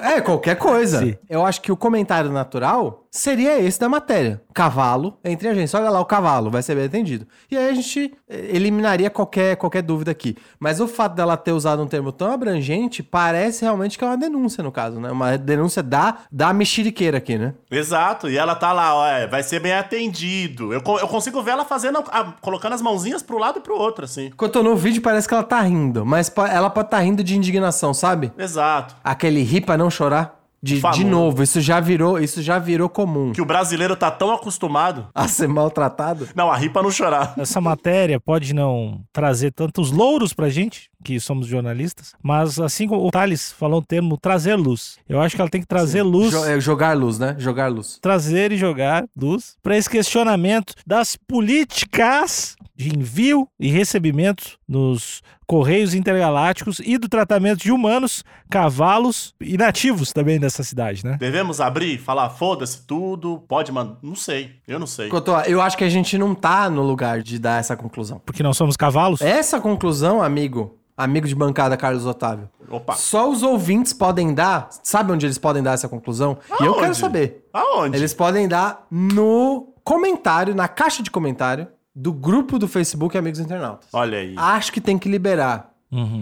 É, 0.00 0.20
qualquer 0.20 0.56
coisa. 0.56 1.00
Sim. 1.00 1.16
Eu 1.28 1.44
acho 1.44 1.60
que 1.60 1.72
o 1.72 1.76
comentário 1.76 2.30
natural 2.30 3.03
seria 3.18 3.58
esse 3.60 3.78
da 3.78 3.88
matéria. 3.88 4.42
Cavalo 4.52 5.18
entre 5.24 5.48
agência. 5.48 5.78
Olha 5.78 5.88
lá, 5.90 6.00
o 6.00 6.04
cavalo 6.04 6.50
vai 6.50 6.62
ser 6.62 6.74
bem 6.74 6.84
atendido. 6.86 7.26
E 7.50 7.56
aí 7.56 7.68
a 7.70 7.74
gente 7.74 8.12
eh, 8.28 8.48
eliminaria 8.52 9.08
qualquer, 9.08 9.56
qualquer 9.56 9.82
dúvida 9.82 10.10
aqui. 10.10 10.36
Mas 10.58 10.80
o 10.80 10.88
fato 10.88 11.14
dela 11.14 11.36
ter 11.36 11.52
usado 11.52 11.80
um 11.82 11.86
termo 11.86 12.10
tão 12.10 12.32
abrangente 12.32 13.02
parece 13.02 13.62
realmente 13.64 13.96
que 13.96 14.04
é 14.04 14.06
uma 14.06 14.16
denúncia, 14.16 14.62
no 14.64 14.72
caso, 14.72 15.00
né? 15.00 15.10
Uma 15.10 15.38
denúncia 15.38 15.82
da, 15.82 16.18
da 16.30 16.52
mexeriqueira 16.52 17.18
aqui, 17.18 17.38
né? 17.38 17.54
Exato. 17.70 18.28
E 18.28 18.36
ela 18.36 18.54
tá 18.56 18.72
lá, 18.72 18.94
ó, 18.94 19.06
é, 19.06 19.26
vai 19.28 19.42
ser 19.42 19.60
bem 19.60 19.72
atendido. 19.74 20.72
Eu, 20.72 20.82
eu 21.00 21.08
consigo 21.08 21.40
ver 21.42 21.52
ela 21.52 21.64
fazendo, 21.64 21.98
a- 22.10 22.34
colocando 22.40 22.72
as 22.72 22.82
mãozinhas 22.82 23.22
pro 23.22 23.38
lado 23.38 23.58
e 23.58 23.62
pro 23.62 23.76
outro, 23.78 24.04
assim. 24.04 24.30
Quando 24.36 24.56
eu 24.58 24.62
no 24.64 24.74
vídeo, 24.76 25.00
parece 25.00 25.28
que 25.28 25.34
ela 25.34 25.42
tá 25.44 25.60
rindo, 25.60 26.04
mas 26.04 26.32
ela 26.50 26.68
pode 26.70 26.88
estar 26.88 26.98
rindo 27.00 27.22
de 27.22 27.36
indignação, 27.36 27.94
sabe? 27.94 28.32
Exato. 28.36 28.96
Aquele 29.04 29.42
rir 29.42 29.60
pra 29.60 29.76
não 29.76 29.88
chorar. 29.90 30.43
De, 30.64 30.80
de 30.80 31.04
novo, 31.04 31.42
isso 31.42 31.60
já 31.60 31.78
virou, 31.78 32.18
isso 32.18 32.40
já 32.40 32.58
virou 32.58 32.88
comum. 32.88 33.32
Que 33.32 33.42
o 33.42 33.44
brasileiro 33.44 33.94
tá 33.94 34.10
tão 34.10 34.32
acostumado. 34.32 35.06
A 35.14 35.28
ser 35.28 35.46
maltratado. 35.46 36.26
Não, 36.34 36.50
a 36.50 36.56
rir 36.56 36.70
pra 36.70 36.82
não 36.82 36.90
chorar. 36.90 37.34
Essa 37.36 37.60
matéria 37.60 38.18
pode 38.18 38.54
não 38.54 39.02
trazer 39.12 39.52
tantos 39.52 39.90
louros 39.92 40.32
pra 40.32 40.48
gente, 40.48 40.88
que 41.04 41.20
somos 41.20 41.46
jornalistas, 41.46 42.14
mas 42.22 42.58
assim 42.58 42.88
como 42.88 43.06
o 43.06 43.10
Thales 43.10 43.52
falou 43.52 43.80
o 43.80 43.84
termo 43.84 44.16
trazer 44.16 44.54
luz. 44.54 44.96
Eu 45.06 45.20
acho 45.20 45.34
que 45.36 45.40
ela 45.42 45.50
tem 45.50 45.60
que 45.60 45.66
trazer 45.66 46.02
luz. 46.02 46.30
Jo- 46.30 46.44
é, 46.46 46.58
jogar 46.58 46.96
luz, 46.96 47.18
né? 47.18 47.36
Jogar 47.38 47.68
luz. 47.70 47.98
trazer 48.00 48.50
e 48.52 48.56
jogar 48.56 49.04
luz 49.14 49.54
para 49.62 49.76
esse 49.76 49.90
questionamento 49.90 50.72
das 50.86 51.14
políticas 51.14 52.56
de 52.76 52.88
envio 52.96 53.46
e 53.60 53.68
recebimento 53.68 54.58
nos 54.68 55.20
correios 55.46 55.94
intergalácticos 55.94 56.80
e 56.84 56.96
do 56.98 57.08
tratamento 57.08 57.60
de 57.62 57.70
humanos, 57.72 58.24
cavalos 58.50 59.34
e 59.40 59.56
nativos 59.56 60.12
também 60.12 60.38
dessa 60.38 60.62
cidade, 60.62 61.04
né? 61.04 61.16
Devemos 61.18 61.60
abrir, 61.60 61.98
falar, 61.98 62.30
foda-se 62.30 62.86
tudo, 62.86 63.38
pode 63.48 63.70
mandar. 63.72 63.96
Não 64.02 64.14
sei, 64.14 64.52
eu 64.66 64.78
não 64.78 64.86
sei. 64.86 65.08
Cotô, 65.08 65.38
eu 65.40 65.60
acho 65.60 65.76
que 65.76 65.84
a 65.84 65.88
gente 65.88 66.16
não 66.16 66.34
tá 66.34 66.68
no 66.70 66.82
lugar 66.82 67.22
de 67.22 67.38
dar 67.38 67.60
essa 67.60 67.76
conclusão. 67.76 68.20
Porque 68.24 68.42
não 68.42 68.54
somos 68.54 68.76
cavalos? 68.76 69.20
Essa 69.20 69.60
conclusão, 69.60 70.22
amigo, 70.22 70.78
amigo 70.96 71.26
de 71.26 71.34
bancada 71.34 71.76
Carlos 71.76 72.06
Otávio, 72.06 72.48
Opa. 72.70 72.94
só 72.94 73.30
os 73.30 73.42
ouvintes 73.42 73.92
podem 73.92 74.32
dar. 74.32 74.68
Sabe 74.82 75.12
onde 75.12 75.26
eles 75.26 75.38
podem 75.38 75.62
dar 75.62 75.72
essa 75.72 75.88
conclusão? 75.88 76.38
E 76.60 76.64
eu 76.64 76.70
Aonde? 76.70 76.80
quero 76.80 76.94
saber. 76.94 77.48
Aonde? 77.52 77.96
Eles 77.96 78.14
podem 78.14 78.48
dar 78.48 78.86
no 78.90 79.74
comentário, 79.84 80.54
na 80.54 80.66
caixa 80.66 81.02
de 81.02 81.10
comentário 81.10 81.68
do 81.94 82.12
grupo 82.12 82.58
do 82.58 82.66
Facebook 82.66 83.16
Amigos 83.16 83.38
Internautas. 83.38 83.88
Olha 83.92 84.18
aí. 84.18 84.34
Acho 84.36 84.72
que 84.72 84.80
tem 84.80 84.98
que 84.98 85.08
liberar. 85.08 85.74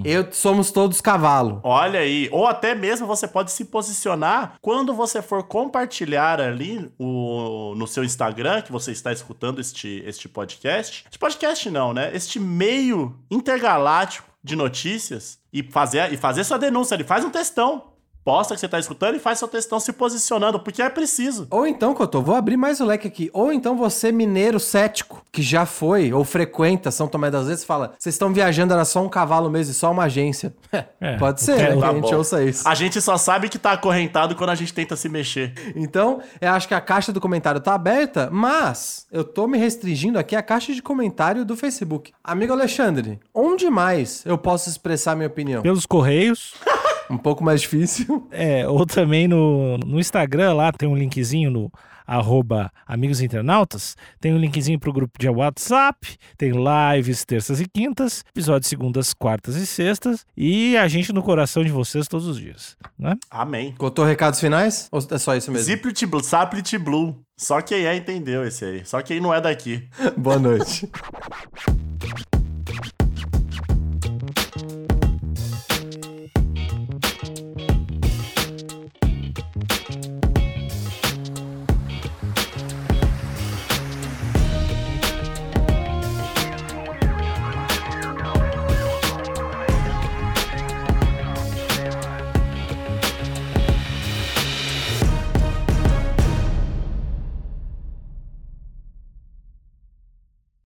Eu 0.04 0.30
somos 0.32 0.70
todos 0.70 1.00
cavalo. 1.00 1.60
Olha 1.62 2.00
aí, 2.00 2.28
ou 2.30 2.46
até 2.46 2.74
mesmo 2.74 3.06
você 3.06 3.26
pode 3.26 3.50
se 3.50 3.64
posicionar 3.64 4.56
quando 4.60 4.92
você 4.92 5.22
for 5.22 5.44
compartilhar 5.44 6.40
ali 6.40 6.92
o, 6.98 7.74
no 7.74 7.86
seu 7.86 8.04
Instagram, 8.04 8.60
que 8.60 8.70
você 8.70 8.92
está 8.92 9.12
escutando 9.12 9.60
este, 9.60 10.02
este 10.04 10.28
podcast. 10.28 11.06
Este 11.06 11.18
podcast 11.18 11.70
não, 11.70 11.94
né? 11.94 12.10
Este 12.12 12.38
meio 12.38 13.18
intergaláctico 13.30 14.28
de 14.44 14.56
notícias 14.56 15.38
e 15.52 15.62
fazer, 15.62 16.12
e 16.12 16.16
fazer 16.18 16.44
sua 16.44 16.58
denúncia 16.58 16.94
ali. 16.94 17.04
Faz 17.04 17.24
um 17.24 17.30
textão. 17.30 17.91
Posta 18.24 18.54
que 18.54 18.60
você 18.60 18.66
está 18.66 18.78
escutando 18.78 19.16
e 19.16 19.18
faz 19.18 19.38
seu 19.38 19.48
textão 19.48 19.80
se 19.80 19.92
posicionando, 19.92 20.60
porque 20.60 20.80
é 20.80 20.88
preciso. 20.88 21.46
Ou 21.50 21.66
então, 21.66 21.92
Cotô, 21.92 22.22
vou 22.22 22.34
abrir 22.36 22.56
mais 22.56 22.80
o 22.80 22.84
leque 22.84 23.08
aqui. 23.08 23.28
Ou 23.32 23.52
então 23.52 23.76
você, 23.76 24.12
mineiro 24.12 24.60
cético, 24.60 25.22
que 25.32 25.42
já 25.42 25.66
foi 25.66 26.12
ou 26.12 26.22
frequenta 26.24 26.90
São 26.90 27.08
Tomé 27.08 27.30
das 27.30 27.42
Letras, 27.46 27.64
fala: 27.64 27.94
vocês 27.98 28.14
estão 28.14 28.32
viajando, 28.32 28.72
era 28.74 28.84
só 28.84 29.02
um 29.02 29.08
cavalo 29.08 29.50
mesmo 29.50 29.72
e 29.72 29.74
só 29.74 29.90
uma 29.90 30.04
agência. 30.04 30.54
É, 31.00 31.16
Pode 31.16 31.40
ser, 31.42 31.56
né? 31.56 31.76
Tá 31.82 31.88
a 31.90 31.94
gente 31.94 32.10
bom. 32.10 32.16
ouça 32.16 32.44
isso. 32.44 32.68
A 32.68 32.74
gente 32.74 33.00
só 33.00 33.16
sabe 33.16 33.48
que 33.48 33.58
tá 33.58 33.72
acorrentado 33.72 34.36
quando 34.36 34.50
a 34.50 34.54
gente 34.54 34.72
tenta 34.72 34.94
se 34.94 35.08
mexer. 35.08 35.52
Então, 35.74 36.20
eu 36.40 36.50
acho 36.50 36.68
que 36.68 36.74
a 36.74 36.80
caixa 36.80 37.12
do 37.12 37.20
comentário 37.20 37.60
tá 37.60 37.74
aberta, 37.74 38.28
mas 38.30 39.06
eu 39.10 39.24
tô 39.24 39.48
me 39.48 39.58
restringindo 39.58 40.18
aqui 40.18 40.36
à 40.36 40.42
caixa 40.42 40.72
de 40.72 40.80
comentário 40.80 41.44
do 41.44 41.56
Facebook. 41.56 42.12
Amigo 42.22 42.52
Alexandre, 42.52 43.18
onde 43.34 43.68
mais 43.68 44.22
eu 44.24 44.38
posso 44.38 44.68
expressar 44.68 45.16
minha 45.16 45.26
opinião? 45.26 45.62
Pelos 45.62 45.86
correios, 45.86 46.54
Um 47.10 47.18
pouco 47.18 47.44
mais 47.44 47.60
difícil. 47.60 48.26
é, 48.32 48.66
ou 48.66 48.86
também 48.86 49.28
no, 49.28 49.78
no 49.78 49.98
Instagram, 50.00 50.54
lá 50.54 50.72
tem 50.72 50.88
um 50.88 50.96
linkzinho 50.96 51.50
no 51.50 51.70
arroba 52.06 52.70
Amigos 52.86 53.20
Internautas, 53.20 53.96
tem 54.20 54.34
um 54.34 54.38
linkzinho 54.38 54.78
pro 54.78 54.92
grupo 54.92 55.18
de 55.18 55.28
WhatsApp, 55.28 56.16
tem 56.36 56.52
lives 56.52 57.24
terças 57.24 57.60
e 57.60 57.66
quintas, 57.66 58.24
episódios 58.30 58.68
segundas, 58.68 59.14
quartas 59.14 59.56
e 59.56 59.66
sextas, 59.66 60.24
e 60.36 60.76
a 60.76 60.88
gente 60.88 61.12
no 61.12 61.22
coração 61.22 61.64
de 61.64 61.70
vocês 61.70 62.08
todos 62.08 62.26
os 62.26 62.38
dias, 62.38 62.76
né? 62.98 63.16
Amém. 63.30 63.74
Contou 63.78 64.04
recados 64.04 64.40
finais? 64.40 64.88
Ou 64.90 65.00
é 65.10 65.18
só 65.18 65.36
isso 65.36 65.50
mesmo? 65.50 65.66
Ziplit 65.66 66.04
Blue, 66.06 66.22
Saplit 66.22 66.78
Blue. 66.78 67.16
Só 67.36 67.60
quem 67.60 67.86
é 67.86 67.96
entendeu 67.96 68.46
esse 68.46 68.64
aí. 68.64 68.84
Só 68.84 69.02
quem 69.02 69.20
não 69.20 69.32
é 69.32 69.40
daqui. 69.40 69.88
Boa 70.16 70.38
noite. 70.38 70.88